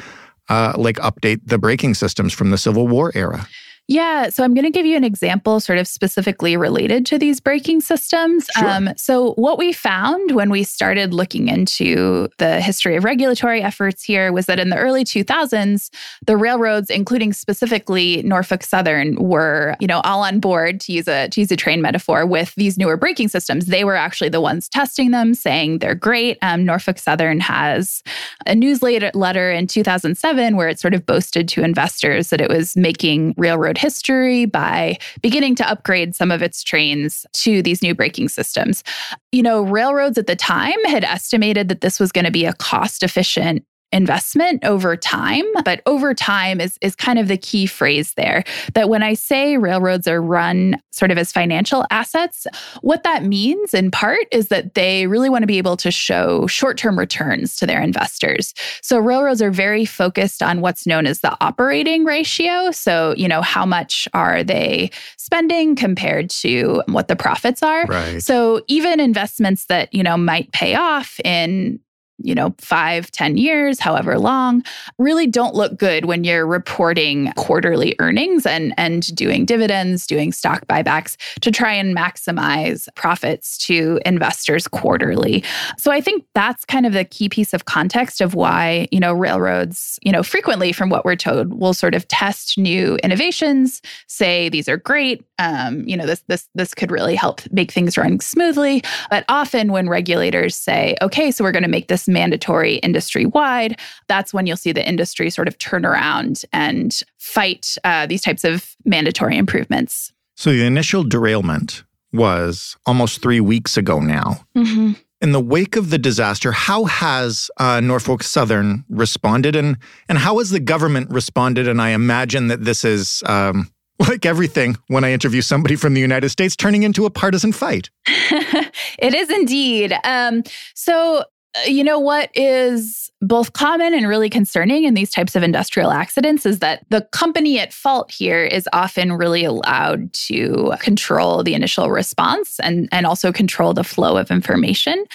uh, 0.50 0.74
like 0.78 0.96
update 0.98 1.42
the 1.46 1.58
braking 1.58 1.94
systems 1.94 2.34
from 2.34 2.52
the 2.52 2.58
Civil 2.58 2.88
War 2.88 3.12
era. 3.16 3.48
Yeah. 3.88 4.30
So 4.30 4.44
I'm 4.44 4.54
going 4.54 4.64
to 4.66 4.72
give 4.72 4.86
you 4.86 4.96
an 4.96 5.04
example 5.04 5.60
sort 5.60 5.78
of 5.78 5.88
specifically 5.88 6.56
related 6.56 7.06
to 7.08 7.20
these 7.20 7.42
braking 7.42 7.82
systems. 7.82 8.48
Sure. 8.58 8.70
Um, 8.70 8.90
so, 8.96 9.34
what 9.34 9.58
we 9.58 9.74
found 9.74 10.32
when 10.32 10.50
we 10.50 10.64
started 10.64 11.14
looking 11.14 11.50
into 11.50 12.30
the 12.38 12.62
history 12.62 12.96
of 12.96 13.04
regulatory 13.04 13.62
efforts 13.62 14.04
here 14.04 14.32
was 14.32 14.46
that 14.46 14.60
in 14.60 14.70
the 14.70 14.78
early 14.78 15.04
2000s, 15.04 15.90
the 16.26 16.38
railroads, 16.38 16.90
including 16.90 17.34
specifically 17.34 18.24
Norfolk 18.24 18.64
Southern, 18.64 19.16
were, 19.16 19.76
you 19.82 19.88
know, 19.88 20.00
all 20.02 20.24
on 20.24 20.40
board 20.40 20.80
to 20.82 20.94
use 20.94 21.08
a 21.08 21.28
to 21.30 21.42
use 21.42 21.52
a 21.52 21.58
train 21.58 21.82
metaphor 21.82 22.26
with 22.26 22.56
these 22.56 22.78
newer 22.78 22.96
braking 22.96 23.28
systems. 23.28 23.66
They 23.66 23.84
were 23.84 23.96
actually 23.96 24.30
the 24.30 24.42
ones 24.42 24.70
testing 24.70 25.12
them, 25.12 25.34
saying 25.34 25.80
they're 25.80 25.96
great. 25.96 26.38
Um, 26.42 26.64
Norfolk 26.64 27.00
Southern 27.00 27.42
has 27.42 28.02
a 28.46 28.56
newsletter 28.56 29.12
letter 29.14 29.52
in 29.52 29.68
2007 29.68 30.56
where 30.56 30.70
it 30.70 30.80
sort 30.80 30.94
of 30.94 31.06
boasted 31.06 31.50
to 31.50 31.64
investors 31.64 32.30
that 32.30 32.40
it 32.40 32.50
was 32.50 32.78
making 32.78 33.34
railroad 33.38 33.73
railroad 33.74 33.78
history 33.78 34.46
by 34.46 34.98
beginning 35.22 35.56
to 35.56 35.70
upgrade 35.70 36.16
some 36.16 36.32
of 36.32 36.42
its 36.42 36.64
trains 36.64 37.26
to 37.34 37.62
these 37.62 37.82
new 37.82 37.96
braking 37.96 38.30
systems. 38.30 38.84
You 39.32 39.44
know, 39.44 39.64
railroads 39.64 40.18
at 40.18 40.28
the 40.28 40.36
time 40.36 40.84
had 40.86 41.04
estimated 41.04 41.70
that 41.70 41.82
this 41.82 42.00
was 42.00 42.12
going 42.12 42.26
to 42.26 42.32
be 42.32 42.46
a 42.46 42.54
cost 42.54 43.04
efficient 43.04 43.66
investment 43.94 44.66
over 44.66 44.98
time. 44.98 45.46
But 45.64 45.82
over 45.86 46.14
time 46.14 46.60
is, 46.60 46.78
is 46.82 46.96
kind 46.96 47.20
of 47.20 47.28
the 47.28 47.38
key 47.38 47.68
phrase 47.68 48.14
there. 48.16 48.44
That 48.74 48.90
when 48.90 49.04
I 49.04 49.14
say 49.14 49.58
railroads 49.58 50.08
are 50.08 50.22
run 50.22 50.82
sort 50.92 51.12
of 51.12 51.18
as 51.18 51.32
financial 51.32 51.86
assets, 51.92 52.48
what 52.82 53.04
that 53.04 53.24
means 53.24 53.74
in 53.74 53.92
part 53.92 54.26
is 54.32 54.48
that 54.48 54.74
they 54.74 55.08
really 55.08 55.30
want 55.30 55.44
to 55.44 55.48
be 55.48 55.58
able 55.60 55.78
to 55.78 55.92
show 55.92 56.48
short 56.48 56.78
term 56.78 56.98
returns 56.98 57.56
to 57.58 57.66
their 57.66 57.82
investors. 57.82 58.54
So 58.82 58.98
railroads 58.98 59.42
are 59.42 59.52
very 59.52 59.86
focused 59.86 60.42
on 60.42 60.62
what's 60.62 60.88
known 60.88 61.06
as 61.06 61.22
the 61.22 61.38
operating 61.40 62.04
ratio. 62.04 62.72
So, 62.72 63.14
you 63.16 63.28
know, 63.28 63.42
how 63.42 63.66
much 63.66 64.08
are 64.14 64.44
they 64.44 64.90
spending 65.18 65.76
compared 65.76 66.30
to 66.32 66.82
what 66.88 67.08
the 67.08 67.16
profits 67.16 67.62
are? 67.62 67.86
Right. 67.86 68.22
So 68.22 68.62
even 68.68 69.00
investments 69.00 69.66
that, 69.66 69.94
you 69.94 70.02
know, 70.02 70.18
might 70.18 70.52
pay 70.52 70.76
off 70.76 71.20
in 71.24 71.80
you 72.20 72.36
know, 72.36 72.54
five, 72.60 73.12
ten 73.12 73.38
years, 73.38 73.80
however 73.80 74.18
long, 74.20 74.64
really 74.98 75.28
don't 75.28 75.56
look 75.56 75.78
good 75.78 76.06
when 76.06 76.24
you're 76.24 76.46
reporting 76.46 77.32
quarterly 77.36 77.96
earnings 78.00 78.46
and, 78.46 78.74
and 78.78 79.16
doing 79.16 79.46
dividends, 79.46 80.06
doing 80.08 80.32
stock 80.32 80.66
buybacks 80.68 81.18
to 81.42 81.52
try 81.52 81.74
and 81.74 81.96
maximize 81.96 82.88
profits 82.96 83.58
to 83.58 84.00
investors 84.06 84.68
quarterly. 84.68 85.44
So 85.78 85.92
I 85.92 86.02
think 86.02 86.26
that's 86.34 86.66
kind 86.66 86.86
of 86.86 86.94
the 86.94 87.06
key 87.06 87.30
piece 87.30 87.54
of 87.54 87.66
context 87.66 88.22
of 88.22 88.36
why, 88.36 88.88
you 88.92 89.00
know, 89.00 89.14
railroads, 89.14 90.00
you 90.04 90.12
know, 90.12 90.24
frequently 90.24 90.72
from 90.72 90.90
what 90.90 91.06
we're 91.06 91.16
told, 91.16 91.54
will 91.54 91.74
sort 91.74 91.96
of 91.96 92.08
test 92.08 92.58
new 92.58 92.96
innovations, 92.98 93.82
say 94.08 94.50
these 94.50 94.70
are 94.70 94.78
great, 94.78 95.26
um, 95.40 95.84
you 95.88 95.98
know, 95.98 96.06
this 96.06 96.24
this 96.28 96.48
this 96.56 96.74
could 96.74 96.92
really 96.92 97.16
help 97.16 97.42
make 97.52 97.72
things 97.72 97.98
run 97.98 98.20
smoothly. 98.20 98.84
But 99.10 99.26
often 99.30 99.72
when 99.72 99.90
regulators 99.90 100.56
say, 100.56 100.96
okay, 101.02 101.32
so 101.32 101.44
we're 101.44 101.52
going 101.52 101.64
to 101.64 101.70
make 101.70 101.88
this 101.88 102.03
mandatory 102.08 102.76
industry 102.78 103.26
wide, 103.26 103.80
that's 104.08 104.34
when 104.34 104.48
you'll 104.48 104.58
see 104.58 104.72
the 104.72 104.88
industry 104.88 105.30
sort 105.30 105.48
of 105.48 105.58
turn 105.58 105.86
around 105.86 106.44
and 106.52 107.02
fight 107.18 107.78
uh, 107.84 108.06
these 108.06 108.22
types 108.22 108.44
of 108.44 108.76
mandatory 108.86 109.38
improvements. 109.38 110.12
So 110.36 110.52
the 110.52 110.66
initial 110.66 111.04
derailment 111.04 111.84
was 112.12 112.78
almost 112.86 113.22
three 113.22 113.40
weeks 113.40 113.78
ago 113.78 114.00
now. 114.00 114.46
Mm-hmm. 114.56 114.94
In 115.22 115.32
the 115.32 115.40
wake 115.40 115.76
of 115.76 115.90
the 115.90 115.98
disaster, 115.98 116.52
how 116.52 116.84
has 116.86 117.50
uh, 117.58 117.80
Norfolk 117.80 118.24
Southern 118.24 118.84
responded, 118.90 119.56
and 119.56 119.78
and 120.10 120.18
how 120.18 120.40
has 120.40 120.50
the 120.50 120.60
government 120.60 121.10
responded? 121.10 121.66
And 121.66 121.82
I 121.82 121.90
imagine 121.90 122.48
that 122.48 122.66
this 122.66 122.84
is 122.84 123.24
um, 123.26 123.72
like 124.00 124.26
everything 124.26 124.76
when 124.88 125.04
I 125.04 125.12
interview 125.12 125.42
somebody 125.42 125.76
from 125.76 125.94
the 125.94 126.02
United 126.02 126.30
States, 126.30 126.56
turning 126.56 126.84
into 126.84 127.06
a 127.06 127.10
partisan 127.10 127.52
fight. 127.52 127.90
it 128.06 129.14
is 129.14 129.30
indeed. 129.30 129.94
Um, 130.04 130.44
so 130.74 131.24
Uh, 131.56 131.68
you 131.68 131.84
know 131.84 132.00
what 132.00 132.30
is 132.34 133.12
both 133.22 133.54
common 133.54 133.94
and 133.94 134.08
really 134.08 134.30
concerning 134.30 134.84
in 134.84 134.96
these 134.96 135.12
types 135.12 135.36
of 135.36 135.44
industrial 135.44 135.92
accidents 135.92 136.46
is 136.46 136.60
that 136.60 136.86
the 136.90 137.02
company 137.12 137.60
at 137.60 137.72
fault 137.72 138.12
here 138.12 138.44
is 138.44 138.68
often 138.74 139.14
really 139.14 139.46
allowed 139.46 140.12
to 140.14 140.74
control 140.80 141.44
the 141.44 141.54
initial 141.54 141.90
response 141.90 142.60
and, 142.60 142.90
and 142.92 143.06
also 143.06 143.32
control 143.32 143.74
the 143.74 143.84
flow 143.84 144.18
of 144.18 144.30
information. 144.32 145.06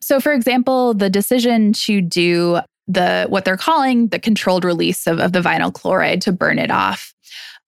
So, 0.00 0.20
for 0.20 0.32
example, 0.32 0.94
the 0.94 1.10
decision 1.10 1.72
to 1.74 2.00
do 2.00 2.60
the 2.86 3.26
what 3.28 3.44
they're 3.44 3.58
calling 3.58 4.08
the 4.08 4.18
controlled 4.18 4.64
release 4.64 5.06
of, 5.06 5.18
of 5.18 5.32
the 5.32 5.40
vinyl 5.40 5.72
chloride 5.72 6.22
to 6.22 6.32
burn 6.32 6.58
it 6.58 6.70
off 6.70 7.12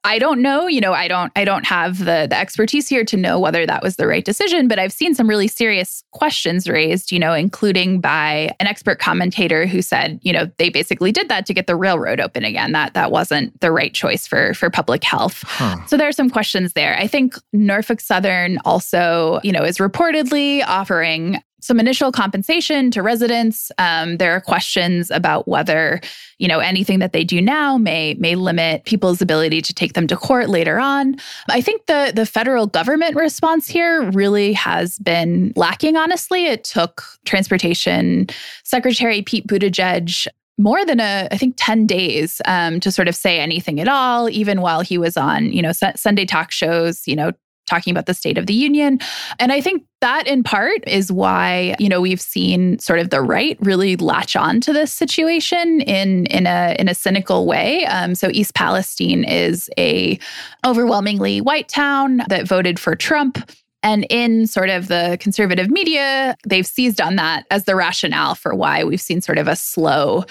I 0.03 0.19
don't 0.19 0.41
know, 0.41 0.67
you 0.67 0.81
know, 0.81 0.95
I 0.95 1.09
don't 1.09 1.31
I 1.37 1.45
don't 1.45 1.67
have 1.67 1.99
the 1.99 2.27
the 2.29 2.37
expertise 2.37 2.89
here 2.89 3.05
to 3.05 3.17
know 3.17 3.39
whether 3.39 3.67
that 3.67 3.83
was 3.83 3.97
the 3.97 4.07
right 4.07 4.25
decision, 4.25 4.67
but 4.67 4.79
I've 4.79 4.93
seen 4.93 5.15
some 5.15 5.29
really 5.29 5.49
serious 5.49 6.03
questions 6.13 6.69
raised, 6.69 7.13
you 7.13 7.19
know, 7.19 7.35
including 7.35 8.01
by 8.01 8.55
an 8.61 8.67
expert 8.67 8.99
commentator 8.99 9.67
who 9.67 9.83
said, 9.83 10.19
you 10.23 10.33
know, 10.33 10.51
they 10.57 10.71
basically 10.71 11.13
did 11.13 11.29
that 11.29 11.45
to 11.47 11.55
get 11.55 11.67
the 11.67 11.77
railroad 11.77 12.19
open 12.19 12.45
again. 12.45 12.73
That 12.73 12.95
that 12.95 13.11
wasn't 13.11 13.61
the 13.61 13.71
right 13.71 13.93
choice 13.93 14.27
for 14.27 14.55
for 14.55 14.71
public 14.71 15.05
health. 15.05 15.45
Huh. 15.47 15.77
So 15.87 15.99
there 15.99 16.09
are 16.09 16.13
some 16.13 16.31
questions 16.31 16.73
there. 16.73 16.97
I 16.97 17.07
think 17.07 17.35
Norfolk 17.53 18.01
Southern 18.01 18.59
also, 18.65 19.41
you 19.43 19.53
know, 19.53 19.65
is 19.65 19.79
reportedly 19.79 20.65
offering 20.67 21.43
some 21.61 21.81
initial 21.81 22.13
compensation 22.13 22.91
to 22.91 23.03
residents. 23.03 23.71
Um, 23.79 24.17
there 24.17 24.33
are 24.33 24.41
questions 24.41 25.11
about 25.11 25.49
whether, 25.49 26.01
you 26.39 26.49
know, 26.49 26.59
anything 26.59 26.99
that 27.01 27.13
they 27.13 27.25
do 27.25 27.41
now 27.41 27.79
may 27.79 28.15
may 28.15 28.35
limit 28.35 28.85
people's 28.85 29.23
ability 29.23 29.63
to 29.63 29.75
take 29.75 29.95
them 29.95 30.07
to 30.07 30.17
court 30.17 30.49
later 30.49 30.79
on. 30.79 31.17
I 31.49 31.61
think 31.61 31.87
the 31.87 32.13
the 32.15 32.27
federal 32.27 32.67
government 32.67 33.17
response 33.17 33.69
here 33.69 34.11
really 34.11 34.53
has 34.55 34.99
been 34.99 35.53
lacking. 35.57 35.97
Honestly, 35.97 36.47
it 36.47 36.65
took 36.65 37.05
Transportation 37.25 38.29
Secretary 38.65 39.23
Pete 39.23 39.47
Buttigieg 39.47 40.27
more 40.59 40.85
than 40.85 41.01
a 41.01 41.27
i 41.31 41.39
think 41.39 41.55
10 41.57 41.87
days 41.87 42.43
um, 42.45 42.81
to 42.81 42.93
sort 42.93 43.09
of 43.09 43.17
say 43.17 43.41
anything 43.41 43.81
at 43.81 43.89
all 43.89 44.29
even 44.29 44.61
while 44.61 44.83
he 44.83 44.99
was 44.99 45.17
on 45.17 45.51
you 45.53 45.63
know 45.63 45.73
sunday 45.97 46.27
talk 46.27 46.51
shows 46.51 47.09
you 47.09 47.17
know 47.17 47.33
talking 47.71 47.91
about 47.93 48.07
the 48.07 48.15
State 48.15 48.37
of 48.37 48.47
the 48.47 48.55
Union. 48.55 48.99
And 49.39 49.53
I 49.53 49.61
think 49.61 49.85
that 50.01 50.27
in 50.27 50.43
part 50.43 50.83
is 50.87 51.13
why, 51.13 51.77
you 51.79 51.89
know, 51.89 52.01
we've 52.01 52.21
seen 52.21 52.79
sort 52.79 52.99
of 52.99 53.11
the 53.11 53.21
right 53.21 53.57
really 53.61 53.97
latch 53.97 54.35
on 54.35 54.61
to 54.63 54.73
this 54.73 54.93
situation 54.93 55.81
in 55.83 56.27
in 56.27 56.47
a 56.47 56.75
in 56.79 56.89
a 56.89 56.95
cynical 56.95 57.47
way. 57.47 57.85
Um, 57.87 58.15
so 58.15 58.29
East 58.33 58.55
Palestine 58.55 59.25
is 59.25 59.71
a 59.79 60.19
overwhelmingly 60.67 61.41
white 61.41 61.69
town 61.69 62.23
that 62.29 62.47
voted 62.47 62.79
for 62.79 62.95
Trump. 62.97 63.51
And 63.83 64.07
in 64.11 64.47
sort 64.47 64.69
of 64.69 64.89
the 64.89 65.17
conservative 65.21 65.71
media, 65.71 66.37
they've 66.47 66.67
seized 66.67 67.01
on 67.01 67.17
that 67.17 67.47
as 67.51 67.65
the 67.65 67.75
rationale 67.75 68.35
for 68.35 68.55
why 68.55 68.85
we've 68.85 69.01
seen 69.01 69.21
sort 69.21 69.39
of 69.39 69.49
a 69.49 69.57
slow 69.57 70.25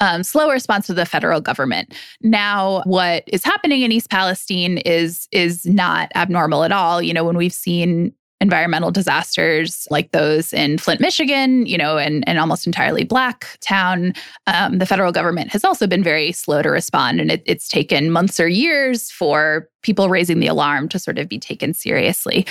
um, 0.00 0.22
slow 0.22 0.50
response 0.50 0.86
to 0.86 0.94
the 0.94 1.04
federal 1.04 1.40
government. 1.40 1.94
Now, 2.22 2.82
what 2.84 3.24
is 3.26 3.44
happening 3.44 3.82
in 3.82 3.92
East 3.92 4.10
Palestine 4.10 4.78
is 4.78 5.28
is 5.30 5.66
not 5.66 6.10
abnormal 6.14 6.64
at 6.64 6.72
all. 6.72 7.02
You 7.02 7.12
know, 7.12 7.24
when 7.24 7.36
we've 7.36 7.52
seen 7.52 8.14
environmental 8.40 8.90
disasters 8.90 9.86
like 9.90 10.12
those 10.12 10.52
in 10.52 10.78
Flint, 10.78 11.00
Michigan, 11.00 11.66
you 11.66 11.76
know, 11.76 11.98
and, 11.98 12.26
and 12.26 12.38
almost 12.38 12.66
entirely 12.66 13.04
black 13.04 13.58
town, 13.60 14.14
um, 14.46 14.78
the 14.78 14.86
federal 14.86 15.12
government 15.12 15.50
has 15.50 15.64
also 15.64 15.86
been 15.86 16.02
very 16.02 16.32
slow 16.32 16.62
to 16.62 16.70
respond. 16.70 17.20
And 17.20 17.30
it, 17.30 17.42
it's 17.44 17.68
taken 17.68 18.10
months 18.10 18.40
or 18.40 18.48
years 18.48 19.10
for 19.10 19.68
people 19.82 20.08
raising 20.08 20.40
the 20.40 20.46
alarm 20.46 20.88
to 20.88 20.98
sort 20.98 21.18
of 21.18 21.28
be 21.28 21.38
taken 21.38 21.74
seriously. 21.74 22.46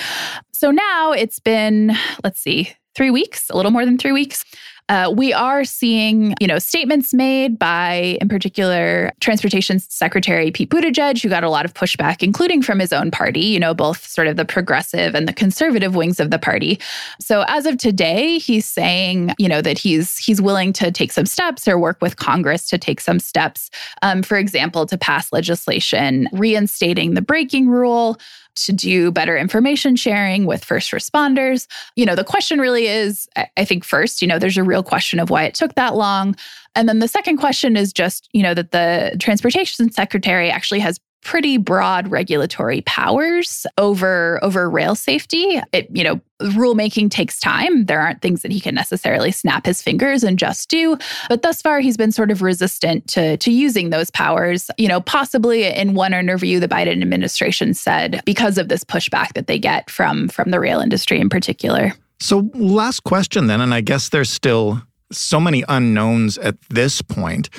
So 0.52 0.70
now 0.70 1.12
it's 1.12 1.40
been, 1.40 1.96
let's 2.22 2.40
see, 2.40 2.72
three 2.94 3.10
weeks, 3.10 3.50
a 3.50 3.56
little 3.56 3.70
more 3.70 3.84
than 3.84 3.98
three 3.98 4.12
weeks 4.12 4.44
Uh, 4.90 5.08
we 5.08 5.32
are 5.32 5.62
seeing, 5.62 6.34
you 6.40 6.48
know, 6.48 6.58
statements 6.58 7.14
made 7.14 7.56
by, 7.60 8.18
in 8.20 8.28
particular, 8.28 9.12
Transportation 9.20 9.78
Secretary 9.78 10.50
Pete 10.50 10.68
Buttigieg, 10.68 11.22
who 11.22 11.28
got 11.28 11.44
a 11.44 11.48
lot 11.48 11.64
of 11.64 11.74
pushback, 11.74 12.24
including 12.24 12.60
from 12.60 12.80
his 12.80 12.92
own 12.92 13.12
party, 13.12 13.38
you 13.38 13.60
know, 13.60 13.72
both 13.72 14.04
sort 14.04 14.26
of 14.26 14.36
the 14.36 14.44
progressive 14.44 15.14
and 15.14 15.28
the 15.28 15.32
conservative 15.32 15.94
wings 15.94 16.18
of 16.18 16.32
the 16.32 16.40
party. 16.40 16.80
So 17.20 17.44
as 17.46 17.66
of 17.66 17.78
today, 17.78 18.38
he's 18.38 18.66
saying, 18.66 19.32
you 19.38 19.48
know, 19.48 19.62
that 19.62 19.78
he's 19.78 20.18
he's 20.18 20.42
willing 20.42 20.72
to 20.72 20.90
take 20.90 21.12
some 21.12 21.26
steps 21.26 21.68
or 21.68 21.78
work 21.78 22.02
with 22.02 22.16
Congress 22.16 22.66
to 22.70 22.76
take 22.76 23.00
some 23.00 23.20
steps. 23.20 23.70
Um, 24.02 24.24
for 24.24 24.38
example, 24.38 24.86
to 24.86 24.98
pass 24.98 25.32
legislation 25.32 26.28
reinstating 26.32 27.14
the 27.14 27.22
braking 27.22 27.68
rule, 27.68 28.18
to 28.56 28.72
do 28.72 29.10
better 29.10 29.36
information 29.36 29.96
sharing 29.96 30.46
with 30.46 30.64
first 30.64 30.90
responders. 30.90 31.66
You 31.96 32.06
know, 32.06 32.14
the 32.14 32.24
question 32.24 32.58
really 32.58 32.86
is 32.86 33.28
I 33.56 33.64
think 33.64 33.84
first, 33.84 34.22
you 34.22 34.28
know, 34.28 34.38
there's 34.38 34.58
a 34.58 34.64
real 34.64 34.82
question 34.82 35.18
of 35.18 35.30
why 35.30 35.44
it 35.44 35.54
took 35.54 35.74
that 35.74 35.94
long. 35.94 36.36
And 36.74 36.88
then 36.88 37.00
the 37.00 37.08
second 37.08 37.38
question 37.38 37.76
is 37.76 37.92
just, 37.92 38.28
you 38.32 38.42
know, 38.42 38.54
that 38.54 38.70
the 38.70 39.16
transportation 39.18 39.90
secretary 39.90 40.50
actually 40.50 40.80
has 40.80 41.00
pretty 41.22 41.58
broad 41.58 42.08
regulatory 42.08 42.80
powers 42.82 43.66
over 43.78 44.38
over 44.42 44.70
rail 44.70 44.94
safety. 44.94 45.60
It, 45.72 45.88
you 45.92 46.04
know, 46.04 46.20
rulemaking 46.40 47.10
takes 47.10 47.38
time. 47.38 47.84
There 47.86 48.00
aren't 48.00 48.22
things 48.22 48.42
that 48.42 48.52
he 48.52 48.60
can 48.60 48.74
necessarily 48.74 49.30
snap 49.30 49.66
his 49.66 49.82
fingers 49.82 50.24
and 50.24 50.38
just 50.38 50.68
do. 50.68 50.96
But 51.28 51.42
thus 51.42 51.60
far, 51.60 51.80
he's 51.80 51.96
been 51.96 52.12
sort 52.12 52.30
of 52.30 52.42
resistant 52.42 53.06
to, 53.08 53.36
to 53.36 53.50
using 53.50 53.90
those 53.90 54.10
powers. 54.10 54.70
You 54.78 54.88
know, 54.88 55.00
possibly 55.00 55.64
in 55.64 55.94
one 55.94 56.14
interview, 56.14 56.60
the 56.60 56.68
Biden 56.68 57.02
administration 57.02 57.74
said 57.74 58.22
because 58.24 58.58
of 58.58 58.68
this 58.68 58.84
pushback 58.84 59.34
that 59.34 59.46
they 59.46 59.58
get 59.58 59.90
from 59.90 60.28
from 60.28 60.50
the 60.50 60.60
rail 60.60 60.80
industry 60.80 61.20
in 61.20 61.28
particular. 61.28 61.92
So, 62.22 62.50
last 62.54 63.04
question 63.04 63.46
then, 63.46 63.62
and 63.62 63.72
I 63.72 63.80
guess 63.80 64.10
there's 64.10 64.28
still 64.30 64.82
so 65.12 65.40
many 65.40 65.64
unknowns 65.68 66.38
at 66.38 66.60
this 66.70 67.02
point. 67.02 67.50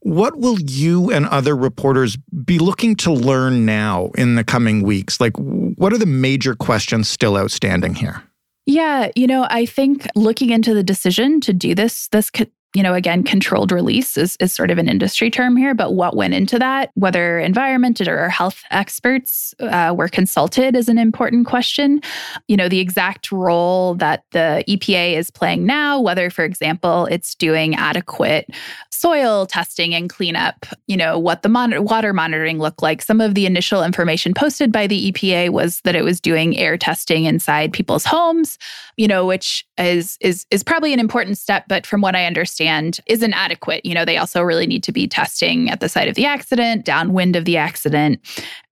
What 0.00 0.38
will 0.38 0.60
you 0.60 1.10
and 1.10 1.26
other 1.26 1.56
reporters 1.56 2.16
be 2.44 2.58
looking 2.58 2.96
to 2.96 3.12
learn 3.12 3.66
now 3.66 4.10
in 4.16 4.34
the 4.34 4.44
coming 4.44 4.82
weeks? 4.82 5.20
Like, 5.20 5.36
what 5.36 5.92
are 5.92 5.98
the 5.98 6.06
major 6.06 6.54
questions 6.54 7.08
still 7.08 7.36
outstanding 7.36 7.94
here? 7.94 8.22
Yeah, 8.66 9.10
you 9.16 9.26
know, 9.26 9.46
I 9.50 9.66
think 9.66 10.06
looking 10.14 10.50
into 10.50 10.74
the 10.74 10.82
decision 10.82 11.40
to 11.42 11.52
do 11.52 11.74
this 11.74 12.08
this 12.08 12.30
you 12.74 12.84
know, 12.84 12.94
again, 12.94 13.24
controlled 13.24 13.72
release 13.72 14.16
is, 14.16 14.36
is 14.38 14.52
sort 14.52 14.70
of 14.70 14.78
an 14.78 14.88
industry 14.88 15.28
term 15.28 15.56
here, 15.56 15.74
but 15.74 15.94
what 15.94 16.14
went 16.14 16.34
into 16.34 16.56
that, 16.56 16.92
whether 16.94 17.40
environment 17.40 18.00
or 18.00 18.28
health 18.28 18.62
experts 18.70 19.52
uh, 19.58 19.92
were 19.96 20.06
consulted, 20.06 20.76
is 20.76 20.88
an 20.88 20.96
important 20.96 21.48
question. 21.48 22.00
You 22.46 22.56
know, 22.56 22.68
the 22.68 22.78
exact 22.78 23.32
role 23.32 23.96
that 23.96 24.22
the 24.30 24.62
EPA 24.68 25.14
is 25.14 25.32
playing 25.32 25.66
now, 25.66 26.00
whether, 26.00 26.30
for 26.30 26.44
example, 26.44 27.06
it's 27.06 27.34
doing 27.34 27.74
adequate 27.74 28.48
soil 28.92 29.46
testing 29.46 29.92
and 29.92 30.08
cleanup, 30.08 30.66
you 30.86 30.96
know, 30.96 31.18
what 31.18 31.42
the 31.42 31.48
mon- 31.48 31.84
water 31.84 32.12
monitoring 32.12 32.58
looked 32.58 32.82
like. 32.82 33.02
Some 33.02 33.20
of 33.20 33.34
the 33.34 33.46
initial 33.46 33.82
information 33.82 34.32
posted 34.32 34.70
by 34.70 34.86
the 34.86 35.10
EPA 35.10 35.50
was 35.50 35.80
that 35.80 35.96
it 35.96 36.04
was 36.04 36.20
doing 36.20 36.56
air 36.56 36.76
testing 36.76 37.24
inside 37.24 37.72
people's 37.72 38.04
homes, 38.04 38.58
you 38.96 39.08
know, 39.08 39.26
which 39.26 39.66
is 39.78 40.18
is 40.20 40.46
is 40.50 40.62
probably 40.62 40.92
an 40.92 41.00
important 41.00 41.38
step, 41.38 41.64
but 41.66 41.84
from 41.84 42.00
what 42.00 42.14
I 42.14 42.26
understand, 42.26 42.59
understand 42.60 43.00
isn't 43.06 43.32
adequate. 43.32 43.84
You 43.84 43.94
know, 43.94 44.04
they 44.04 44.16
also 44.16 44.42
really 44.42 44.66
need 44.66 44.82
to 44.84 44.92
be 44.92 45.06
testing 45.06 45.70
at 45.70 45.80
the 45.80 45.88
site 45.88 46.08
of 46.08 46.14
the 46.14 46.26
accident, 46.26 46.84
downwind 46.84 47.36
of 47.36 47.44
the 47.44 47.56
accident, 47.56 48.20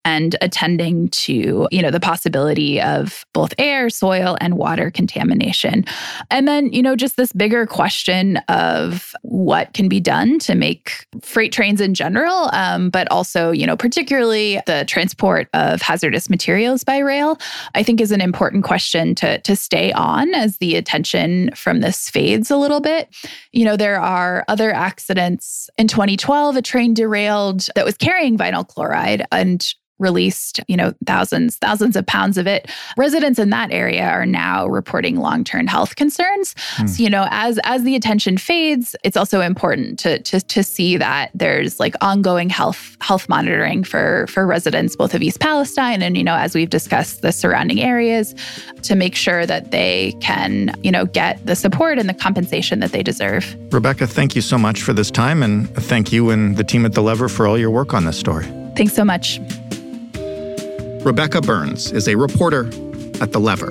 and 0.04 0.36
attending 0.40 1.08
to, 1.08 1.68
you 1.70 1.82
know, 1.82 1.90
the 1.90 2.00
possibility 2.00 2.80
of 2.80 3.26
both 3.34 3.52
air, 3.58 3.90
soil, 3.90 4.36
and 4.40 4.54
water 4.54 4.90
contamination. 4.90 5.84
And 6.30 6.48
then, 6.48 6.72
you 6.72 6.82
know, 6.82 6.96
just 6.96 7.16
this 7.16 7.32
bigger 7.32 7.66
question 7.66 8.38
of 8.48 9.12
what 9.22 9.74
can 9.74 9.88
be 9.88 10.00
done 10.00 10.38
to 10.40 10.54
make 10.54 11.06
freight 11.20 11.52
trains 11.52 11.80
in 11.80 11.94
general, 11.94 12.48
um, 12.52 12.90
but 12.90 13.10
also, 13.10 13.50
you 13.50 13.66
know, 13.66 13.76
particularly 13.76 14.60
the 14.66 14.84
transport 14.88 15.48
of 15.52 15.82
hazardous 15.82 16.30
materials 16.30 16.84
by 16.84 16.98
rail, 16.98 17.38
I 17.74 17.82
think 17.82 18.00
is 18.00 18.12
an 18.12 18.20
important 18.20 18.64
question 18.64 19.14
to, 19.16 19.40
to 19.42 19.56
stay 19.56 19.92
on 19.92 20.34
as 20.34 20.58
the 20.58 20.76
attention 20.76 21.50
from 21.54 21.80
this 21.80 22.08
fades 22.08 22.50
a 22.50 22.56
little 22.56 22.80
bit. 22.80 23.14
You 23.52 23.64
know, 23.64 23.76
there 23.76 24.00
are 24.00 24.44
other 24.48 24.72
accidents. 24.72 25.68
In 25.76 25.88
2012, 25.88 26.56
a 26.56 26.62
train 26.62 26.94
derailed 26.94 27.66
that 27.74 27.84
was 27.84 27.96
carrying 27.96 28.38
vinyl 28.38 28.66
chloride 28.66 29.26
and 29.30 29.74
released, 29.98 30.60
you 30.68 30.76
know, 30.76 30.92
thousands, 31.06 31.56
thousands 31.56 31.96
of 31.96 32.06
pounds 32.06 32.38
of 32.38 32.46
it. 32.46 32.70
Residents 32.96 33.38
in 33.38 33.50
that 33.50 33.70
area 33.72 34.04
are 34.04 34.26
now 34.26 34.66
reporting 34.66 35.16
long-term 35.16 35.66
health 35.66 35.96
concerns. 35.96 36.54
Mm. 36.76 36.88
So, 36.88 37.02
you 37.02 37.10
know, 37.10 37.26
as 37.30 37.58
as 37.64 37.82
the 37.82 37.96
attention 37.96 38.38
fades, 38.38 38.94
it's 39.04 39.16
also 39.16 39.40
important 39.40 39.98
to 40.00 40.20
to 40.20 40.40
to 40.40 40.62
see 40.62 40.96
that 40.96 41.30
there's 41.34 41.80
like 41.80 41.94
ongoing 42.00 42.50
health 42.50 42.96
health 43.00 43.28
monitoring 43.28 43.84
for 43.84 44.26
for 44.28 44.46
residents 44.46 44.96
both 44.96 45.14
of 45.14 45.22
East 45.22 45.40
Palestine 45.40 46.02
and 46.02 46.16
you 46.16 46.24
know, 46.24 46.34
as 46.34 46.54
we've 46.54 46.70
discussed 46.70 47.22
the 47.22 47.32
surrounding 47.32 47.80
areas 47.80 48.34
to 48.82 48.94
make 48.94 49.14
sure 49.14 49.46
that 49.46 49.70
they 49.70 50.14
can, 50.20 50.74
you 50.82 50.90
know, 50.90 51.06
get 51.06 51.44
the 51.44 51.56
support 51.56 51.98
and 51.98 52.08
the 52.08 52.14
compensation 52.14 52.80
that 52.80 52.92
they 52.92 53.02
deserve. 53.02 53.56
Rebecca, 53.72 54.06
thank 54.06 54.36
you 54.36 54.42
so 54.42 54.58
much 54.58 54.82
for 54.82 54.92
this 54.92 55.10
time 55.10 55.42
and 55.42 55.68
thank 55.74 56.12
you 56.12 56.30
and 56.30 56.56
the 56.56 56.64
team 56.64 56.84
at 56.84 56.92
The 56.92 57.02
Lever 57.02 57.28
for 57.28 57.46
all 57.46 57.58
your 57.58 57.70
work 57.70 57.94
on 57.94 58.04
this 58.04 58.18
story. 58.18 58.46
Thanks 58.76 58.94
so 58.94 59.04
much. 59.04 59.40
Rebecca 61.04 61.40
Burns 61.40 61.92
is 61.92 62.08
a 62.08 62.16
reporter 62.16 62.66
at 63.20 63.30
The 63.32 63.38
Lever. 63.38 63.70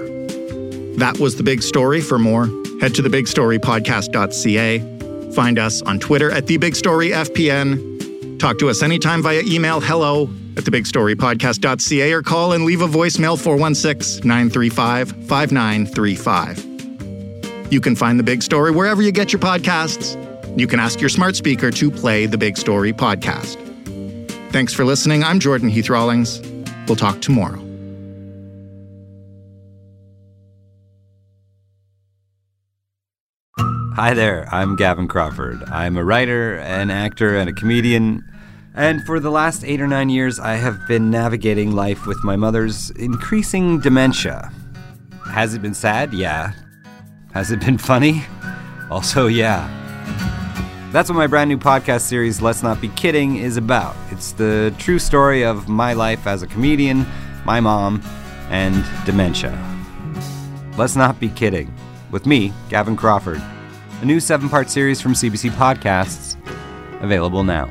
That 0.98 1.18
was 1.20 1.36
the 1.36 1.44
big 1.44 1.62
story. 1.62 2.00
For 2.02 2.18
more, 2.18 2.46
head 2.80 2.96
to 2.96 3.04
thebigstorypodcast.ca. 3.04 5.32
Find 5.34 5.60
us 5.60 5.82
on 5.84 6.00
Twitter 6.00 6.32
at 6.32 6.46
TheBigStoryFPN. 6.46 8.40
Talk 8.40 8.58
to 8.60 8.70
us 8.70 8.82
anytime 8.82 9.22
via 9.22 9.42
email 9.46 9.82
hello 9.82 10.30
at 10.56 10.64
thebigstorypodcast.ca 10.64 12.14
or 12.14 12.22
call 12.24 12.54
and 12.54 12.64
leave 12.66 12.82
a 12.82 12.88
voicemail 12.88 13.40
416 13.40 14.28
935 14.28 15.12
5935. 15.28 17.72
You 17.72 17.82
can 17.82 17.96
find 17.96 18.18
The 18.18 18.24
Big 18.24 18.42
Story 18.42 18.72
wherever 18.72 19.02
you 19.02 19.12
get 19.12 19.34
your 19.34 19.42
podcasts. 19.42 20.16
You 20.58 20.66
can 20.66 20.80
ask 20.80 21.02
your 21.02 21.10
smart 21.10 21.36
speaker 21.36 21.70
to 21.72 21.92
play 21.92 22.26
The 22.26 22.38
Big 22.38 22.58
Story 22.58 22.94
podcast. 22.94 23.58
Thanks 24.52 24.74
for 24.74 24.86
listening. 24.86 25.24
I'm 25.24 25.40
Jordan 25.40 25.70
Heath 25.70 25.90
Rawlings. 25.90 26.42
We'll 26.88 26.96
talk 26.96 27.22
tomorrow. 27.22 27.62
Hi 33.96 34.14
there, 34.14 34.48
I'm 34.54 34.76
Gavin 34.76 35.08
Crawford. 35.08 35.64
I'm 35.66 35.98
a 35.98 36.04
writer, 36.04 36.58
an 36.60 36.92
actor, 36.92 37.36
and 37.36 37.50
a 37.50 37.54
comedian. 37.54 38.24
And 38.76 39.04
for 39.06 39.20
the 39.20 39.32
last 39.32 39.66
eight 39.66 39.82
or 39.82 39.88
nine 39.88 40.10
years, 40.10 40.40
I 40.40 40.54
have 40.54 40.88
been 40.88 41.10
navigating 41.10 41.72
life 41.72 42.06
with 42.06 42.24
my 42.24 42.36
mother's 42.36 42.92
increasing 42.92 43.80
dementia. 43.80 44.52
Has 45.26 45.56
it 45.56 45.64
been 45.64 45.74
sad? 45.74 46.14
Yeah. 46.14 46.54
Has 47.34 47.52
it 47.52 47.60
been 47.60 47.80
funny? 47.80 48.24
Also, 48.90 49.26
yeah. 49.26 49.77
That's 50.92 51.10
what 51.10 51.18
my 51.18 51.28
brand 51.28 51.50
new 51.50 51.58
podcast 51.58 52.02
series, 52.02 52.42
Let's 52.42 52.64
Not 52.64 52.80
Be 52.80 52.88
Kidding, 52.88 53.36
is 53.36 53.58
about. 53.58 53.94
It's 54.10 54.32
the 54.32 54.74
true 54.78 55.00
story 55.00 55.44
of 55.44 55.68
my 55.68 55.92
life 55.92 56.26
as 56.26 56.44
a 56.44 56.48
comedian, 56.48 57.06
my 57.44 57.60
mom, 57.60 58.02
and 58.50 58.86
dementia. 59.06 59.52
Let's 60.78 60.96
Not 60.96 61.20
Be 61.20 61.28
Kidding, 61.28 61.74
with 62.10 62.26
me, 62.26 62.54
Gavin 62.70 62.96
Crawford. 62.96 63.42
A 64.02 64.06
new 64.06 64.22
seven 64.22 64.48
part 64.48 64.70
series 64.70 65.02
from 65.02 65.12
CBC 65.12 65.50
Podcasts, 65.52 66.38
available 67.02 67.44
now. 67.44 67.70